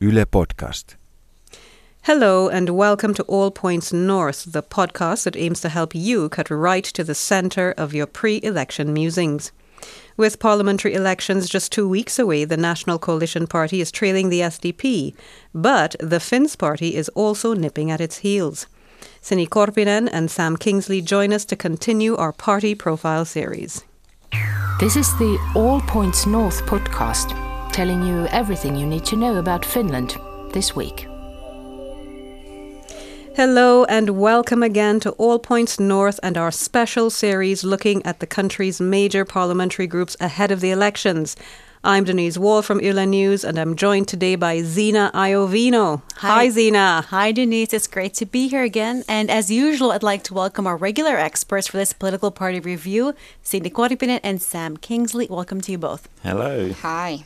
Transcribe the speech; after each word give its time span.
Yle 0.00 0.24
Podcast. 0.26 0.94
Hello, 2.02 2.48
and 2.48 2.70
welcome 2.70 3.14
to 3.14 3.24
All 3.24 3.50
Points 3.50 3.92
North, 3.92 4.52
the 4.52 4.62
podcast 4.62 5.24
that 5.24 5.36
aims 5.36 5.60
to 5.62 5.68
help 5.68 5.92
you 5.92 6.28
cut 6.28 6.50
right 6.50 6.84
to 6.84 7.02
the 7.02 7.16
centre 7.16 7.74
of 7.76 7.92
your 7.92 8.06
pre 8.06 8.40
election 8.44 8.92
musings. 8.92 9.50
With 10.16 10.38
parliamentary 10.38 10.94
elections 10.94 11.48
just 11.48 11.72
two 11.72 11.88
weeks 11.88 12.16
away, 12.16 12.44
the 12.44 12.56
National 12.56 13.00
Coalition 13.00 13.48
Party 13.48 13.80
is 13.80 13.90
trailing 13.90 14.28
the 14.28 14.40
SDP, 14.42 15.14
but 15.52 15.96
the 15.98 16.20
Finns 16.20 16.54
Party 16.54 16.94
is 16.94 17.08
also 17.10 17.52
nipping 17.52 17.90
at 17.90 18.00
its 18.00 18.18
heels. 18.18 18.68
Sini 19.20 19.48
Korpinen 19.48 20.08
and 20.12 20.30
Sam 20.30 20.56
Kingsley 20.56 21.00
join 21.00 21.32
us 21.32 21.44
to 21.46 21.56
continue 21.56 22.14
our 22.14 22.32
party 22.32 22.76
profile 22.76 23.24
series. 23.24 23.84
This 24.78 24.94
is 24.94 25.08
the 25.18 25.38
All 25.56 25.80
Points 25.80 26.24
North 26.24 26.62
podcast, 26.66 27.47
telling 27.78 28.02
you 28.02 28.26
everything 28.32 28.74
you 28.74 28.84
need 28.84 29.04
to 29.04 29.14
know 29.14 29.36
about 29.36 29.64
Finland 29.64 30.16
this 30.52 30.74
week. 30.74 31.06
Hello 33.36 33.84
and 33.84 34.18
welcome 34.18 34.64
again 34.64 34.98
to 34.98 35.12
All 35.12 35.38
Points 35.38 35.78
North 35.78 36.18
and 36.20 36.36
our 36.36 36.50
special 36.50 37.08
series 37.08 37.62
looking 37.62 38.04
at 38.04 38.18
the 38.18 38.26
country's 38.26 38.80
major 38.80 39.24
parliamentary 39.24 39.86
groups 39.86 40.16
ahead 40.18 40.50
of 40.50 40.60
the 40.60 40.72
elections. 40.72 41.36
I'm 41.84 42.02
Denise 42.02 42.36
Wall 42.36 42.62
from 42.62 42.80
Yle 42.80 43.06
News 43.06 43.44
and 43.44 43.56
I'm 43.56 43.76
joined 43.76 44.08
today 44.08 44.34
by 44.34 44.62
Zena 44.62 45.12
Iovino. 45.14 46.02
Hi, 46.16 46.28
Hi 46.28 46.48
Zena. 46.50 47.04
Hi 47.10 47.30
Denise, 47.30 47.72
it's 47.72 47.86
great 47.86 48.14
to 48.14 48.26
be 48.26 48.48
here 48.48 48.64
again. 48.64 49.04
And 49.06 49.30
as 49.30 49.52
usual, 49.52 49.92
I'd 49.92 50.02
like 50.02 50.24
to 50.24 50.34
welcome 50.34 50.66
our 50.66 50.76
regular 50.76 51.16
experts 51.16 51.68
for 51.68 51.76
this 51.76 51.92
political 51.92 52.32
party 52.32 52.58
review, 52.58 53.14
Sini 53.44 53.70
Korpinen 53.70 54.18
and 54.24 54.42
Sam 54.42 54.76
Kingsley. 54.76 55.28
Welcome 55.30 55.60
to 55.60 55.70
you 55.70 55.78
both. 55.78 56.08
Hello. 56.24 56.72
Hi. 56.82 57.24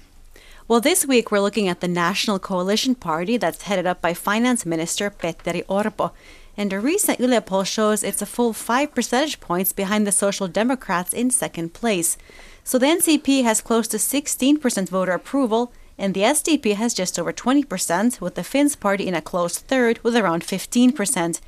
Well, 0.73 0.81
this 0.81 1.05
week 1.05 1.31
we're 1.31 1.41
looking 1.41 1.69
at 1.69 1.81
the 1.81 1.87
National 1.87 2.39
Coalition 2.39 2.95
Party 2.95 3.37
that's 3.37 3.65
headed 3.65 3.87
up 3.87 4.01
by 4.01 4.15
Finance 4.15 4.65
Minister 4.65 5.11
Petteri 5.11 5.67
Orpo. 5.67 6.13
And 6.57 6.73
a 6.73 6.80
recent 6.80 7.21
Yle 7.21 7.43
poll 7.43 7.65
shows 7.65 8.02
it's 8.02 8.23
a 8.23 8.24
full 8.24 8.55
five 8.55 8.95
percentage 8.95 9.38
points 9.38 9.74
behind 9.74 10.07
the 10.07 10.13
Social 10.13 10.49
Democrats 10.49 11.13
in 11.13 11.29
second 11.29 11.74
place. 11.74 12.16
So 12.65 12.79
the 12.79 12.87
NCP 12.87 13.45
has 13.45 13.61
close 13.61 13.87
to 13.88 13.99
16% 13.99 14.88
voter 14.88 15.13
approval, 15.13 15.74
and 15.99 16.15
the 16.15 16.23
SDP 16.23 16.74
has 16.77 16.95
just 16.95 17.18
over 17.18 17.35
20%, 17.35 18.23
with 18.23 18.35
the 18.35 18.43
Finns 18.43 18.74
party 18.74 19.07
in 19.07 19.15
a 19.15 19.21
close 19.21 19.59
third 19.59 20.02
with 20.02 20.16
around 20.16 20.43
15%. 20.43 21.41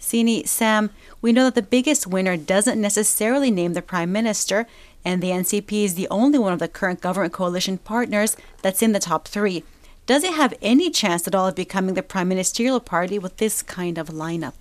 Sini, 0.00 0.46
Sam, 0.46 0.90
we 1.20 1.32
know 1.32 1.46
that 1.46 1.56
the 1.56 1.62
biggest 1.62 2.06
winner 2.06 2.36
doesn't 2.36 2.80
necessarily 2.80 3.50
name 3.50 3.72
the 3.72 3.82
prime 3.82 4.12
minister, 4.12 4.68
and 5.04 5.22
the 5.22 5.30
NCP 5.30 5.84
is 5.84 5.94
the 5.94 6.08
only 6.08 6.38
one 6.38 6.52
of 6.52 6.58
the 6.58 6.68
current 6.68 7.00
government 7.00 7.32
coalition 7.32 7.78
partners 7.78 8.36
that's 8.62 8.82
in 8.82 8.92
the 8.92 8.98
top 8.98 9.28
three. 9.28 9.64
Does 10.06 10.24
it 10.24 10.34
have 10.34 10.54
any 10.62 10.90
chance 10.90 11.26
at 11.26 11.34
all 11.34 11.48
of 11.48 11.54
becoming 11.54 11.94
the 11.94 12.02
prime 12.02 12.28
ministerial 12.28 12.80
party 12.80 13.18
with 13.18 13.36
this 13.36 13.62
kind 13.62 13.98
of 13.98 14.08
lineup? 14.08 14.54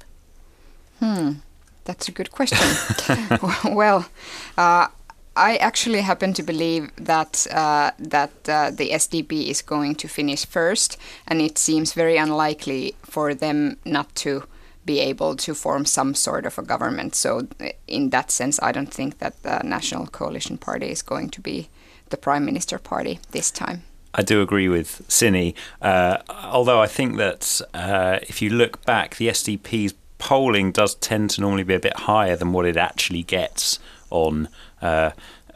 Hmm, 0.99 1.31
that's 1.85 2.07
a 2.07 2.11
good 2.11 2.31
question. 2.31 2.67
well, 3.75 4.09
uh, 4.57 4.87
I 5.37 5.57
actually 5.57 6.01
happen 6.01 6.33
to 6.33 6.43
believe 6.43 6.91
that 6.97 7.45
uh, 7.51 7.91
that 7.99 8.31
uh, 8.49 8.71
the 8.71 8.89
SDP 8.89 9.49
is 9.49 9.61
going 9.61 9.95
to 9.95 10.07
finish 10.07 10.45
first, 10.45 10.97
and 11.27 11.41
it 11.41 11.57
seems 11.57 11.93
very 11.93 12.17
unlikely 12.17 12.95
for 13.03 13.35
them 13.35 13.77
not 13.85 14.13
to 14.15 14.43
be 14.87 14.99
able 14.99 15.35
to 15.35 15.53
form 15.53 15.85
some 15.85 16.15
sort 16.15 16.47
of 16.47 16.57
a 16.57 16.63
government. 16.63 17.13
So, 17.13 17.47
in 17.87 18.09
that 18.09 18.31
sense, 18.31 18.59
I 18.63 18.71
don't 18.71 18.91
think 18.91 19.19
that 19.19 19.43
the 19.43 19.61
National 19.63 20.07
Coalition 20.07 20.57
Party 20.57 20.87
is 20.87 21.03
going 21.03 21.29
to 21.29 21.41
be 21.41 21.69
the 22.09 22.17
prime 22.17 22.45
minister 22.45 22.79
party 22.79 23.19
this 23.31 23.51
time. 23.51 23.83
I 24.15 24.23
do 24.23 24.41
agree 24.41 24.69
with 24.69 25.03
Sini, 25.07 25.53
uh, 25.81 26.17
although 26.29 26.81
I 26.81 26.87
think 26.87 27.17
that 27.17 27.61
uh, 27.73 28.17
if 28.23 28.41
you 28.41 28.49
look 28.49 28.83
back, 28.85 29.17
the 29.17 29.27
SDP's 29.27 29.93
polling 30.17 30.71
does 30.71 30.95
tend 30.95 31.29
to 31.31 31.41
normally 31.41 31.63
be 31.63 31.75
a 31.75 31.79
bit 31.79 31.95
higher 31.95 32.35
than 32.35 32.51
what 32.51 32.65
it 32.65 32.77
actually 32.77 33.21
gets 33.23 33.77
on 34.09 34.49
uh, 34.81 35.11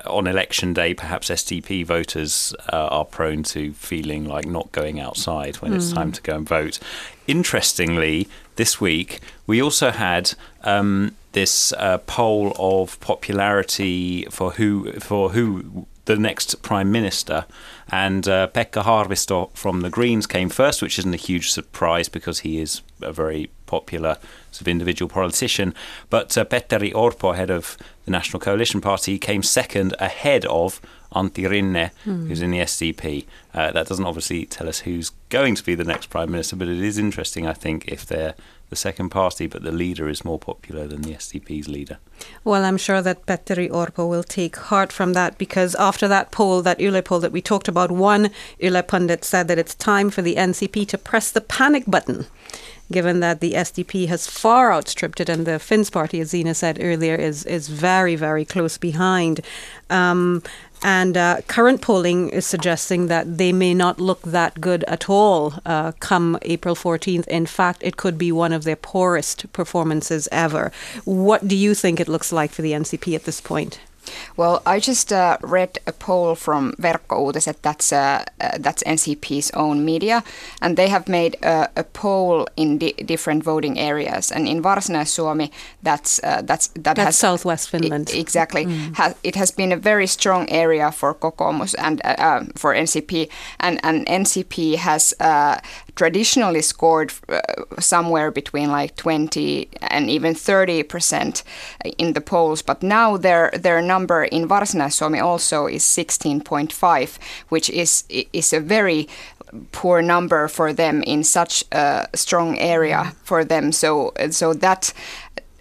on 0.05 0.27
election 0.27 0.73
day, 0.73 0.93
perhaps 0.93 1.29
SDP 1.29 1.85
voters 1.85 2.53
uh, 2.71 2.87
are 2.87 3.05
prone 3.05 3.43
to 3.43 3.73
feeling 3.73 4.25
like 4.25 4.45
not 4.45 4.71
going 4.71 4.99
outside 4.99 5.57
when 5.57 5.71
mm. 5.71 5.75
it's 5.75 5.91
time 5.91 6.07
hmm. 6.07 6.13
to 6.13 6.21
go 6.21 6.35
and 6.35 6.47
vote. 6.47 6.79
Interestingly, 7.27 8.27
this 8.55 8.81
week 8.81 9.19
we 9.47 9.61
also 9.61 9.91
had 9.91 10.33
um, 10.63 11.15
this 11.31 11.73
uh, 11.73 11.97
poll 11.99 12.53
of 12.57 12.99
popularity 12.99 14.25
for 14.29 14.51
who 14.51 14.91
for 14.93 15.29
who 15.29 15.85
the 16.15 16.21
next 16.21 16.61
prime 16.61 16.91
minister, 16.91 17.45
and 17.89 18.27
uh, 18.27 18.47
Pekka 18.47 18.83
Haavisto 18.83 19.55
from 19.55 19.81
the 19.81 19.89
Greens 19.89 20.27
came 20.27 20.49
first, 20.49 20.81
which 20.81 20.99
isn't 20.99 21.13
a 21.13 21.17
huge 21.17 21.51
surprise 21.51 22.09
because 22.09 22.39
he 22.39 22.59
is 22.59 22.81
a 23.01 23.11
very 23.11 23.49
popular 23.65 24.17
sort 24.51 24.61
of 24.61 24.67
individual 24.67 25.09
politician. 25.09 25.73
But 26.09 26.37
uh, 26.37 26.45
Petteri 26.45 26.93
Orpo, 26.93 27.35
head 27.35 27.49
of 27.49 27.77
the 28.05 28.11
National 28.11 28.39
Coalition 28.39 28.81
Party, 28.81 29.17
came 29.17 29.43
second 29.43 29.95
ahead 29.99 30.45
of 30.45 30.81
Antti 31.13 31.49
Rinne, 31.49 31.91
mm. 32.05 32.27
who's 32.27 32.41
in 32.41 32.51
the 32.51 32.59
SDP. 32.59 33.25
Uh, 33.53 33.71
that 33.71 33.87
doesn't 33.87 34.05
obviously 34.05 34.45
tell 34.45 34.67
us 34.67 34.79
who's 34.79 35.11
going 35.29 35.55
to 35.55 35.63
be 35.63 35.75
the 35.75 35.83
next 35.83 36.09
prime 36.09 36.31
minister, 36.31 36.55
but 36.55 36.67
it 36.67 36.81
is 36.81 36.97
interesting, 36.97 37.47
I 37.47 37.53
think, 37.53 37.87
if 37.87 38.05
they're 38.05 38.35
the 38.71 38.75
second 38.77 39.09
party, 39.09 39.47
but 39.47 39.63
the 39.63 39.71
leader 39.71 40.07
is 40.07 40.25
more 40.25 40.39
popular 40.39 40.87
than 40.87 41.01
the 41.01 41.13
SDP's 41.13 41.67
leader. 41.67 41.97
Well, 42.45 42.63
I'm 42.63 42.77
sure 42.77 43.01
that 43.01 43.25
Petteri 43.25 43.69
Orpo 43.69 44.09
will 44.09 44.23
take 44.23 44.55
heart 44.55 44.93
from 44.93 45.11
that 45.11 45.37
because 45.37 45.75
after 45.75 46.07
that 46.07 46.31
poll, 46.31 46.61
that 46.61 46.79
Yle 46.79 47.01
poll 47.01 47.19
that 47.19 47.33
we 47.33 47.41
talked 47.41 47.67
about, 47.67 47.91
one 47.91 48.31
Yle 48.59 48.81
pundit 48.81 49.25
said 49.25 49.49
that 49.49 49.59
it's 49.59 49.75
time 49.75 50.09
for 50.09 50.21
the 50.21 50.37
NCP 50.37 50.87
to 50.87 50.97
press 50.97 51.31
the 51.31 51.41
panic 51.41 51.83
button 51.85 52.25
given 52.91 53.21
that 53.21 53.39
the 53.39 53.53
SDP 53.53 54.07
has 54.07 54.27
far 54.27 54.73
outstripped 54.73 55.21
it, 55.21 55.29
and 55.29 55.45
the 55.45 55.59
Finns 55.59 55.89
party, 55.89 56.19
as 56.19 56.29
Zena 56.31 56.53
said 56.53 56.77
earlier, 56.81 57.15
is 57.15 57.45
is 57.45 57.69
very 57.69 58.15
very 58.15 58.45
close 58.45 58.77
behind. 58.77 59.39
Um, 59.89 60.43
and 60.83 61.15
uh, 61.15 61.41
current 61.47 61.81
polling 61.81 62.29
is 62.29 62.45
suggesting 62.45 63.07
that 63.07 63.37
they 63.37 63.53
may 63.53 63.73
not 63.73 63.99
look 63.99 64.21
that 64.23 64.59
good 64.59 64.83
at 64.85 65.09
all 65.09 65.53
uh, 65.65 65.91
come 65.99 66.37
April 66.41 66.75
14th. 66.75 67.27
In 67.27 67.45
fact, 67.45 67.83
it 67.83 67.97
could 67.97 68.17
be 68.17 68.31
one 68.31 68.51
of 68.51 68.63
their 68.63 68.75
poorest 68.75 69.51
performances 69.53 70.27
ever. 70.31 70.71
What 71.05 71.47
do 71.47 71.55
you 71.55 71.75
think 71.75 71.99
it 71.99 72.07
looks 72.07 72.31
like 72.31 72.51
for 72.51 72.61
the 72.61 72.71
NCP 72.71 73.15
at 73.15 73.25
this 73.25 73.41
point? 73.41 73.79
Well, 74.37 74.61
I 74.65 74.79
just 74.79 75.11
uh, 75.13 75.37
read 75.41 75.79
a 75.87 75.91
poll 75.91 76.35
from 76.35 76.73
Verkkouutiset, 76.73 77.55
that's, 77.61 77.91
uh, 77.93 78.23
uh, 78.39 78.57
that's 78.59 78.83
NCP's 78.83 79.51
own 79.51 79.85
media, 79.85 80.23
and 80.61 80.77
they 80.77 80.89
have 80.89 81.07
made 81.07 81.37
a, 81.43 81.69
a 81.75 81.83
poll 81.83 82.47
in 82.55 82.77
di- 82.77 82.93
different 82.93 83.43
voting 83.43 83.79
areas. 83.79 84.31
And 84.31 84.47
in 84.47 84.61
Varsinais-Suomi, 84.61 85.51
that's, 85.83 86.19
uh, 86.23 86.41
that's, 86.43 86.67
that 86.67 86.95
that's 86.95 86.99
has, 86.99 87.17
southwest 87.17 87.69
Finland. 87.69 88.09
I- 88.13 88.17
exactly. 88.17 88.65
Mm. 88.65 88.95
Ha- 88.95 89.13
it 89.23 89.35
has 89.35 89.51
been 89.51 89.71
a 89.71 89.77
very 89.77 90.07
strong 90.07 90.49
area 90.49 90.91
for 90.91 91.13
Kokoomus 91.13 91.75
and 91.77 92.01
uh, 92.03 92.15
uh, 92.17 92.43
for 92.55 92.73
NCP, 92.73 93.29
and, 93.59 93.79
and 93.83 94.05
NCP 94.07 94.75
has 94.75 95.13
traditionally 95.95 96.61
scored 96.61 97.11
somewhere 97.79 98.31
between 98.31 98.71
like 98.71 98.95
20 98.95 99.67
and 99.81 100.09
even 100.09 100.33
30 100.33 100.83
percent 100.83 101.43
in 101.97 102.13
the 102.13 102.21
polls, 102.21 102.61
but 102.61 102.81
now 102.83 103.17
their 103.17 103.51
their 103.53 103.81
number 103.93 104.23
in 104.23 104.47
Varsinais-Suomi 104.47 105.19
also 105.19 105.67
is 105.67 105.83
16.5, 105.83 107.17
which 107.49 107.69
is 107.69 108.03
is 108.33 108.53
a 108.53 108.59
very 108.59 109.07
poor 109.71 110.01
number 110.01 110.47
for 110.47 110.73
them 110.73 111.03
in 111.03 111.23
such 111.23 111.63
a 111.71 112.07
strong 112.13 112.57
area 112.57 113.13
for 113.23 113.45
them. 113.45 113.71
So 113.71 114.13
so 114.29 114.53
that 114.53 114.93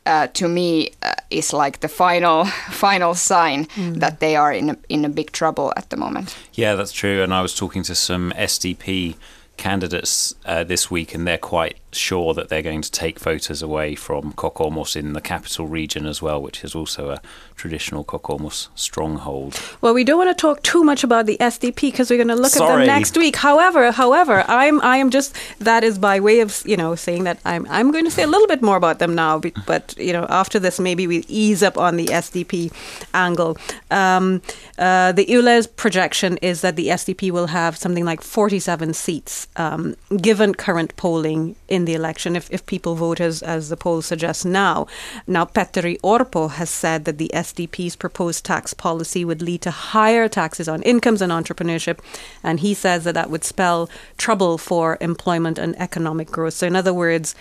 uh, 0.07 0.27
to 0.33 0.49
me 0.49 0.91
uh, 1.03 1.15
is 1.31 1.53
like 1.53 1.79
the 1.81 1.89
final 1.89 2.45
final 2.71 3.15
sign 3.15 3.67
mm. 3.67 4.01
that 4.01 4.21
they 4.21 4.37
are 4.37 4.53
in 4.53 4.71
a, 4.71 4.77
in 4.89 5.05
a 5.05 5.09
big 5.09 5.31
trouble 5.33 5.73
at 5.77 5.89
the 5.91 5.97
moment. 5.97 6.37
Yeah, 6.55 6.77
that's 6.77 6.93
true. 6.93 7.23
And 7.23 7.33
I 7.33 7.43
was 7.43 7.55
talking 7.55 7.85
to 7.85 7.95
some 7.95 8.33
SDP 8.37 9.15
candidates 9.61 10.35
uh, 10.47 10.65
this 10.65 10.91
week, 10.91 11.15
and 11.15 11.27
they're 11.27 11.39
quite 11.57 11.77
sure 11.93 12.35
that 12.35 12.49
they're 12.49 12.63
going 12.63 12.83
to 12.83 12.91
take 12.91 13.21
voters 13.21 13.63
away 13.63 13.95
from 13.95 14.33
Kokoomus 14.33 14.97
in 14.97 15.13
the 15.13 15.21
capital 15.21 15.67
region 15.69 16.07
as 16.07 16.23
well, 16.23 16.41
which 16.41 16.65
is 16.65 16.75
also 16.75 17.11
a 17.11 17.21
traditional 17.61 18.05
Kokoomus 18.05 18.69
stronghold. 18.75 19.61
Well, 19.83 19.93
we 19.93 20.03
don't 20.03 20.17
want 20.17 20.31
to 20.35 20.41
talk 20.41 20.63
too 20.63 20.83
much 20.83 21.05
about 21.05 21.27
the 21.27 21.37
SDP 21.39 21.83
because 21.93 22.09
we're 22.09 22.23
going 22.25 22.35
to 22.37 22.43
look 22.45 22.53
Sorry. 22.53 22.73
at 22.73 22.77
them 22.79 22.87
next 22.87 23.19
week. 23.19 23.37
However, 23.37 23.93
however, 23.93 24.45
I'm 24.49 24.81
I 24.81 24.97
am 24.97 25.11
just 25.11 25.37
that 25.59 25.85
is 25.85 25.99
by 25.99 26.21
way 26.21 26.41
of 26.41 26.63
you 26.65 26.79
know 26.83 26.95
saying 26.95 27.25
that 27.25 27.39
I'm 27.45 27.67
I'm 27.69 27.93
going 27.93 28.07
to 28.07 28.11
say 28.11 28.23
a 28.23 28.33
little 28.35 28.47
bit 28.47 28.63
more 28.63 28.79
about 28.79 28.99
them 28.99 29.15
now, 29.15 29.43
but 29.67 29.95
you 29.99 30.13
know 30.15 30.27
after 30.31 30.59
this 30.59 30.81
maybe 30.81 31.07
we 31.07 31.19
ease 31.29 31.63
up 31.63 31.77
on 31.77 31.97
the 31.97 32.07
SDP 32.07 32.73
angle. 33.13 33.59
Um, 33.91 34.41
uh, 34.79 35.13
the 35.13 35.27
Yle's 35.31 35.67
projection 35.67 36.39
is 36.39 36.63
that 36.63 36.77
the 36.77 36.89
SDP 36.89 37.31
will 37.31 37.49
have 37.49 37.77
something 37.77 38.07
like 38.07 38.23
47 38.23 38.95
seats 38.95 39.47
um, 39.57 39.95
given 40.17 40.55
current 40.55 40.97
polling 40.97 41.57
in 41.69 41.85
the 41.85 41.95
election, 41.95 42.35
if, 42.37 42.51
if 42.51 42.65
people 42.65 42.95
vote 42.95 43.21
as, 43.21 43.43
as 43.43 43.69
the 43.69 43.77
poll 43.77 44.01
suggests 44.01 44.45
now. 44.45 44.87
Now, 45.27 45.45
Petteri 45.45 46.01
Orpo 46.01 46.51
has 46.51 46.71
said 46.71 47.05
that 47.05 47.19
the 47.19 47.33
SDP's 47.51 47.97
proposed 47.97 48.45
tax 48.45 48.75
policy 48.75 49.25
would 49.25 49.43
lead 49.43 49.63
to 49.63 49.71
higher 49.71 50.29
taxes 50.29 50.69
on 50.69 50.83
incomes 50.83 51.23
and 51.23 51.33
entrepreneurship, 51.33 51.99
and 52.43 52.61
he 52.61 52.75
says 52.75 53.05
that 53.05 53.15
that 53.15 53.31
would 53.31 53.45
spell 53.45 53.89
trouble 54.19 54.59
for 54.59 54.99
employment 55.01 55.59
and 55.59 55.79
economic 55.81 56.31
growth. 56.31 56.55
So, 56.55 56.67
in 56.67 56.77
other 56.77 56.95
words, 56.95 57.35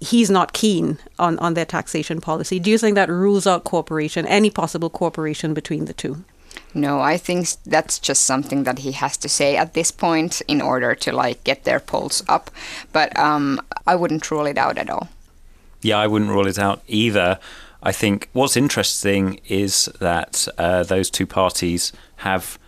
he's 0.00 0.30
not 0.30 0.52
keen 0.52 0.98
on, 1.18 1.38
on 1.38 1.54
their 1.54 1.64
taxation 1.64 2.20
policy. 2.20 2.58
Do 2.58 2.70
you 2.70 2.78
think 2.78 2.94
that 2.94 3.08
rules 3.08 3.46
out 3.46 3.64
cooperation, 3.64 4.26
any 4.26 4.50
possible 4.50 4.90
cooperation 4.90 5.54
between 5.54 5.86
the 5.86 5.94
two? 5.94 6.24
No, 6.74 7.00
I 7.00 7.16
think 7.16 7.48
that's 7.64 7.98
just 7.98 8.24
something 8.24 8.64
that 8.64 8.80
he 8.80 8.92
has 8.92 9.16
to 9.18 9.28
say 9.28 9.56
at 9.56 9.74
this 9.74 9.90
point 9.90 10.42
in 10.48 10.60
order 10.60 10.94
to 10.94 11.12
like 11.12 11.44
get 11.44 11.64
their 11.64 11.80
polls 11.80 12.22
up. 12.28 12.50
But 12.92 13.18
um, 13.18 13.60
I 13.86 13.94
wouldn't 13.94 14.30
rule 14.30 14.46
it 14.46 14.58
out 14.58 14.78
at 14.78 14.90
all. 14.90 15.08
Yeah, 15.82 15.98
I 15.98 16.06
wouldn't 16.06 16.30
rule 16.30 16.46
it 16.46 16.58
out 16.58 16.82
either. 16.86 17.38
I 17.82 17.92
think 17.92 18.28
what's 18.32 18.56
interesting 18.56 19.40
is 19.46 19.86
that 20.00 20.48
uh, 20.58 20.82
those 20.82 21.10
two 21.10 21.26
parties 21.26 21.92
have 22.16 22.58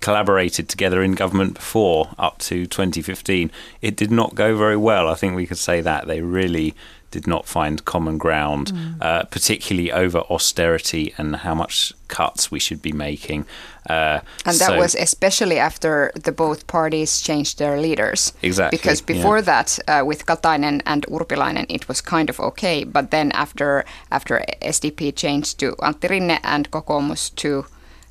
collaborated 0.00 0.68
together 0.68 1.02
in 1.02 1.12
government 1.12 1.54
before 1.54 2.10
up 2.18 2.38
to 2.38 2.66
2015. 2.66 3.50
It 3.82 3.96
did 3.96 4.10
not 4.10 4.34
go 4.34 4.56
very 4.56 4.76
well. 4.76 5.08
I 5.08 5.14
think 5.14 5.34
we 5.34 5.46
could 5.46 5.58
say 5.58 5.80
that 5.80 6.06
they 6.06 6.20
really 6.20 6.74
did 7.10 7.26
not 7.26 7.46
find 7.46 7.84
common 7.84 8.18
ground, 8.18 8.72
mm. 8.72 8.96
uh, 9.00 9.24
particularly 9.24 9.90
over 9.90 10.18
austerity 10.30 11.14
and 11.18 11.36
how 11.36 11.54
much 11.54 11.92
cuts 12.08 12.50
we 12.50 12.58
should 12.58 12.82
be 12.82 12.92
making. 12.92 13.46
Uh, 13.88 14.20
and 14.44 14.56
that 14.58 14.68
so, 14.68 14.78
was 14.78 14.94
especially 14.94 15.58
after 15.58 16.12
the 16.14 16.32
both 16.32 16.66
parties 16.66 17.22
changed 17.22 17.58
their 17.58 17.80
leaders. 17.80 18.32
Exactly. 18.42 18.76
Because 18.76 19.00
before 19.00 19.38
yeah. 19.38 19.42
that, 19.42 19.78
uh, 19.88 20.02
with 20.04 20.26
Katainen 20.26 20.82
and 20.84 21.06
Urpilainen, 21.06 21.66
it 21.68 21.88
was 21.88 22.00
kind 22.00 22.28
of 22.28 22.38
okay. 22.40 22.84
But 22.84 23.10
then 23.10 23.32
after 23.32 23.84
after 24.10 24.44
SDP 24.60 25.16
changed 25.16 25.58
to 25.60 25.72
Antti 25.76 26.08
Rinne 26.10 26.38
and 26.42 26.70
Kokoomus 26.70 27.34
to 27.36 27.64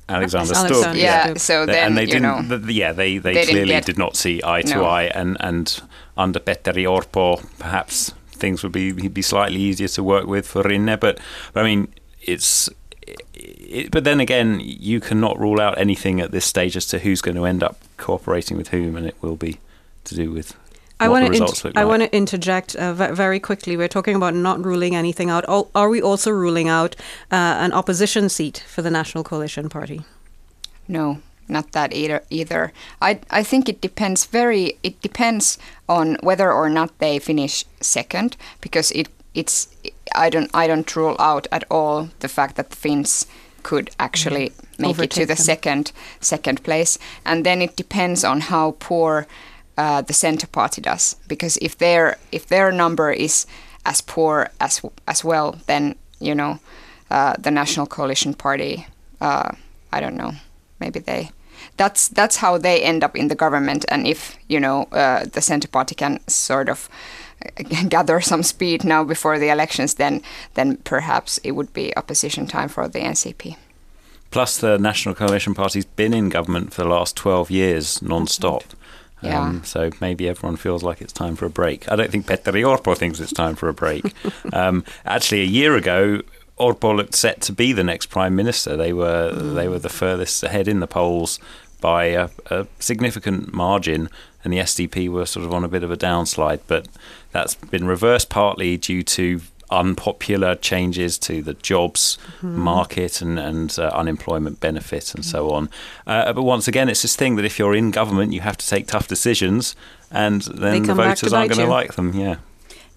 Alexander 0.08 0.54
Stubb. 0.54 0.96
Yeah, 0.96 1.34
so 1.34 1.66
then 1.66 1.88
and 1.88 1.98
they 1.98 2.06
didn't. 2.06 2.48
Know, 2.48 2.60
yeah, 2.68 2.92
they, 2.92 3.18
they, 3.18 3.34
they 3.34 3.46
clearly 3.46 3.68
get, 3.68 3.84
did 3.84 3.98
not 3.98 4.16
see 4.16 4.40
eye 4.42 4.62
to 4.62 4.74
no. 4.76 4.84
eye, 4.84 5.04
and 5.04 5.36
and 5.40 5.80
under 6.16 6.40
Petteri 6.40 6.84
Orpo, 6.84 7.44
perhaps 7.58 8.12
things 8.38 8.62
would 8.62 8.72
be 8.72 8.92
be 8.92 9.22
slightly 9.22 9.60
easier 9.60 9.88
to 9.88 10.02
work 10.02 10.26
with 10.26 10.46
for 10.46 10.62
Rinne. 10.62 10.98
But, 10.98 11.18
but 11.52 11.60
I 11.60 11.64
mean, 11.64 11.92
it's. 12.22 12.68
It, 13.34 13.90
but 13.90 14.04
then 14.04 14.20
again, 14.20 14.60
you 14.62 15.00
cannot 15.00 15.38
rule 15.38 15.60
out 15.60 15.78
anything 15.78 16.20
at 16.20 16.30
this 16.30 16.44
stage 16.44 16.76
as 16.76 16.86
to 16.86 16.98
who's 16.98 17.20
going 17.20 17.36
to 17.36 17.44
end 17.44 17.62
up 17.62 17.78
cooperating 17.96 18.56
with 18.56 18.68
whom, 18.68 18.96
and 18.96 19.06
it 19.06 19.16
will 19.22 19.36
be 19.36 19.58
to 20.04 20.14
do 20.14 20.30
with 20.30 20.56
I 21.00 21.08
want 21.08 21.26
to 21.26 21.42
inter- 21.42 21.72
I 21.76 21.84
want 21.84 22.02
to 22.02 22.16
interject 22.16 22.74
uh, 22.74 22.92
v- 22.92 23.12
very 23.12 23.38
quickly. 23.38 23.76
We're 23.76 23.88
talking 23.88 24.16
about 24.16 24.34
not 24.34 24.64
ruling 24.64 24.96
anything 24.96 25.30
out. 25.30 25.44
are 25.74 25.88
we 25.88 26.02
also 26.02 26.30
ruling 26.30 26.68
out 26.68 26.96
uh, 27.30 27.36
an 27.60 27.72
opposition 27.72 28.28
seat 28.28 28.64
for 28.66 28.82
the 28.82 28.90
National 28.90 29.22
Coalition 29.22 29.68
Party? 29.68 30.02
No, 30.88 31.20
not 31.46 31.72
that 31.72 31.92
either. 31.92 32.22
Either 32.30 32.72
I 33.00 33.20
I 33.30 33.44
think 33.44 33.68
it 33.68 33.80
depends 33.80 34.24
very. 34.26 34.78
It 34.82 35.00
depends 35.00 35.58
on 35.88 36.16
whether 36.22 36.52
or 36.52 36.68
not 36.68 36.98
they 36.98 37.18
finish 37.18 37.64
second, 37.80 38.36
because 38.60 38.90
it 38.92 39.08
it's 39.34 39.68
I 40.14 40.30
don't 40.30 40.50
I 40.54 40.66
don't 40.66 40.96
rule 40.96 41.16
out 41.18 41.46
at 41.52 41.64
all 41.70 42.08
the 42.20 42.28
fact 42.28 42.56
that 42.56 42.70
the 42.70 42.76
Finns 42.76 43.26
could 43.62 43.90
actually 43.98 44.52
make 44.78 44.90
Overtake 44.90 45.04
it 45.04 45.10
to 45.10 45.26
the 45.26 45.34
them. 45.34 45.44
second 45.44 45.92
second 46.20 46.62
place, 46.62 46.98
and 47.24 47.44
then 47.44 47.62
it 47.62 47.76
depends 47.76 48.24
on 48.24 48.40
how 48.40 48.76
poor 48.78 49.26
uh, 49.76 50.02
the 50.02 50.12
center 50.12 50.46
party 50.46 50.80
does. 50.80 51.16
Because 51.26 51.58
if 51.58 51.76
their 51.76 52.16
if 52.32 52.46
their 52.46 52.72
number 52.72 53.10
is 53.12 53.46
as 53.84 54.00
poor 54.00 54.48
as 54.60 54.80
as 55.06 55.24
well, 55.24 55.56
then 55.66 55.94
you 56.20 56.34
know 56.34 56.58
uh, 57.10 57.34
the 57.38 57.50
National 57.50 57.86
Coalition 57.86 58.34
Party. 58.34 58.86
Uh, 59.20 59.50
I 59.92 60.00
don't 60.00 60.16
know. 60.16 60.32
Maybe 60.80 61.00
they. 61.00 61.30
That's 61.76 62.08
that's 62.08 62.36
how 62.36 62.58
they 62.58 62.82
end 62.82 63.04
up 63.04 63.16
in 63.16 63.28
the 63.28 63.34
government. 63.34 63.84
And 63.88 64.06
if 64.06 64.36
you 64.48 64.60
know 64.60 64.86
uh, 64.92 65.24
the 65.32 65.40
center 65.40 65.68
party 65.68 65.94
can 65.94 66.20
sort 66.28 66.68
of 66.68 66.88
gather 67.88 68.20
some 68.20 68.42
speed 68.42 68.84
now 68.84 69.04
before 69.04 69.38
the 69.38 69.48
elections, 69.48 69.94
then 69.94 70.22
then 70.54 70.76
perhaps 70.78 71.38
it 71.44 71.52
would 71.52 71.72
be 71.72 71.96
opposition 71.96 72.46
time 72.46 72.68
for 72.68 72.88
the 72.88 73.00
NCP. 73.00 73.56
Plus, 74.30 74.58
the 74.58 74.78
National 74.78 75.14
Coalition 75.14 75.54
Party's 75.54 75.86
been 75.86 76.12
in 76.12 76.28
government 76.28 76.74
for 76.74 76.82
the 76.82 76.88
last 76.88 77.16
12 77.16 77.50
years 77.50 78.02
non-stop. 78.02 78.64
Yeah. 79.20 79.42
Um, 79.42 79.64
so 79.64 79.90
maybe 80.00 80.28
everyone 80.28 80.56
feels 80.56 80.84
like 80.84 81.00
it's 81.00 81.12
time 81.12 81.34
for 81.34 81.44
a 81.44 81.50
break. 81.50 81.90
I 81.90 81.96
don't 81.96 82.08
think 82.08 82.26
Petteri 82.26 82.62
Orpo 82.62 82.96
thinks 82.96 83.18
it's 83.18 83.32
time 83.32 83.56
for 83.56 83.68
a 83.68 83.74
break. 83.74 84.14
um, 84.52 84.84
actually, 85.04 85.40
a 85.40 85.44
year 85.44 85.74
ago, 85.74 86.22
Orpo 86.56 86.96
looked 86.96 87.16
set 87.16 87.40
to 87.42 87.52
be 87.52 87.72
the 87.72 87.82
next 87.82 88.06
prime 88.06 88.36
minister. 88.36 88.76
They 88.76 88.92
were 88.92 89.32
mm. 89.32 89.56
they 89.56 89.66
were 89.66 89.80
the 89.80 89.88
furthest 89.88 90.44
ahead 90.44 90.68
in 90.68 90.78
the 90.78 90.86
polls 90.86 91.40
by 91.80 92.06
a, 92.06 92.28
a, 92.46 92.66
significant 92.78 93.52
margin, 93.52 94.08
and 94.44 94.52
the 94.52 94.58
SDP 94.58 95.08
were 95.08 95.26
sort 95.26 95.44
of 95.44 95.52
on 95.52 95.64
a 95.64 95.68
bit 95.68 95.82
of 95.82 95.90
a 95.90 95.96
downslide. 95.96 96.60
But 96.66 96.88
that's 97.32 97.54
been 97.54 97.86
reversed 97.86 98.28
partly 98.28 98.76
due 98.76 99.02
to 99.02 99.40
unpopular 99.70 100.54
changes 100.54 101.18
to 101.18 101.42
the 101.42 101.54
jobs 101.54 102.18
mm-hmm. 102.38 102.58
market 102.58 103.20
and, 103.20 103.38
and 103.38 103.78
uh, 103.78 103.90
unemployment 103.94 104.60
benefit 104.60 105.14
and 105.14 105.24
so 105.24 105.50
on. 105.50 105.68
Uh, 106.06 106.32
but 106.32 106.42
once 106.42 106.66
again, 106.68 106.88
it's 106.88 107.02
this 107.02 107.16
thing 107.16 107.36
that 107.36 107.44
if 107.44 107.58
you're 107.58 107.74
in 107.74 107.90
government, 107.90 108.32
you 108.32 108.40
have 108.40 108.56
to 108.56 108.66
take 108.66 108.86
tough 108.86 109.08
decisions, 109.08 109.76
and 110.10 110.42
then 110.42 110.84
the 110.84 110.94
voters 110.94 111.32
aren't 111.32 111.50
going 111.50 111.66
to 111.66 111.70
like 111.70 111.94
them. 111.94 112.14
Yeah. 112.14 112.36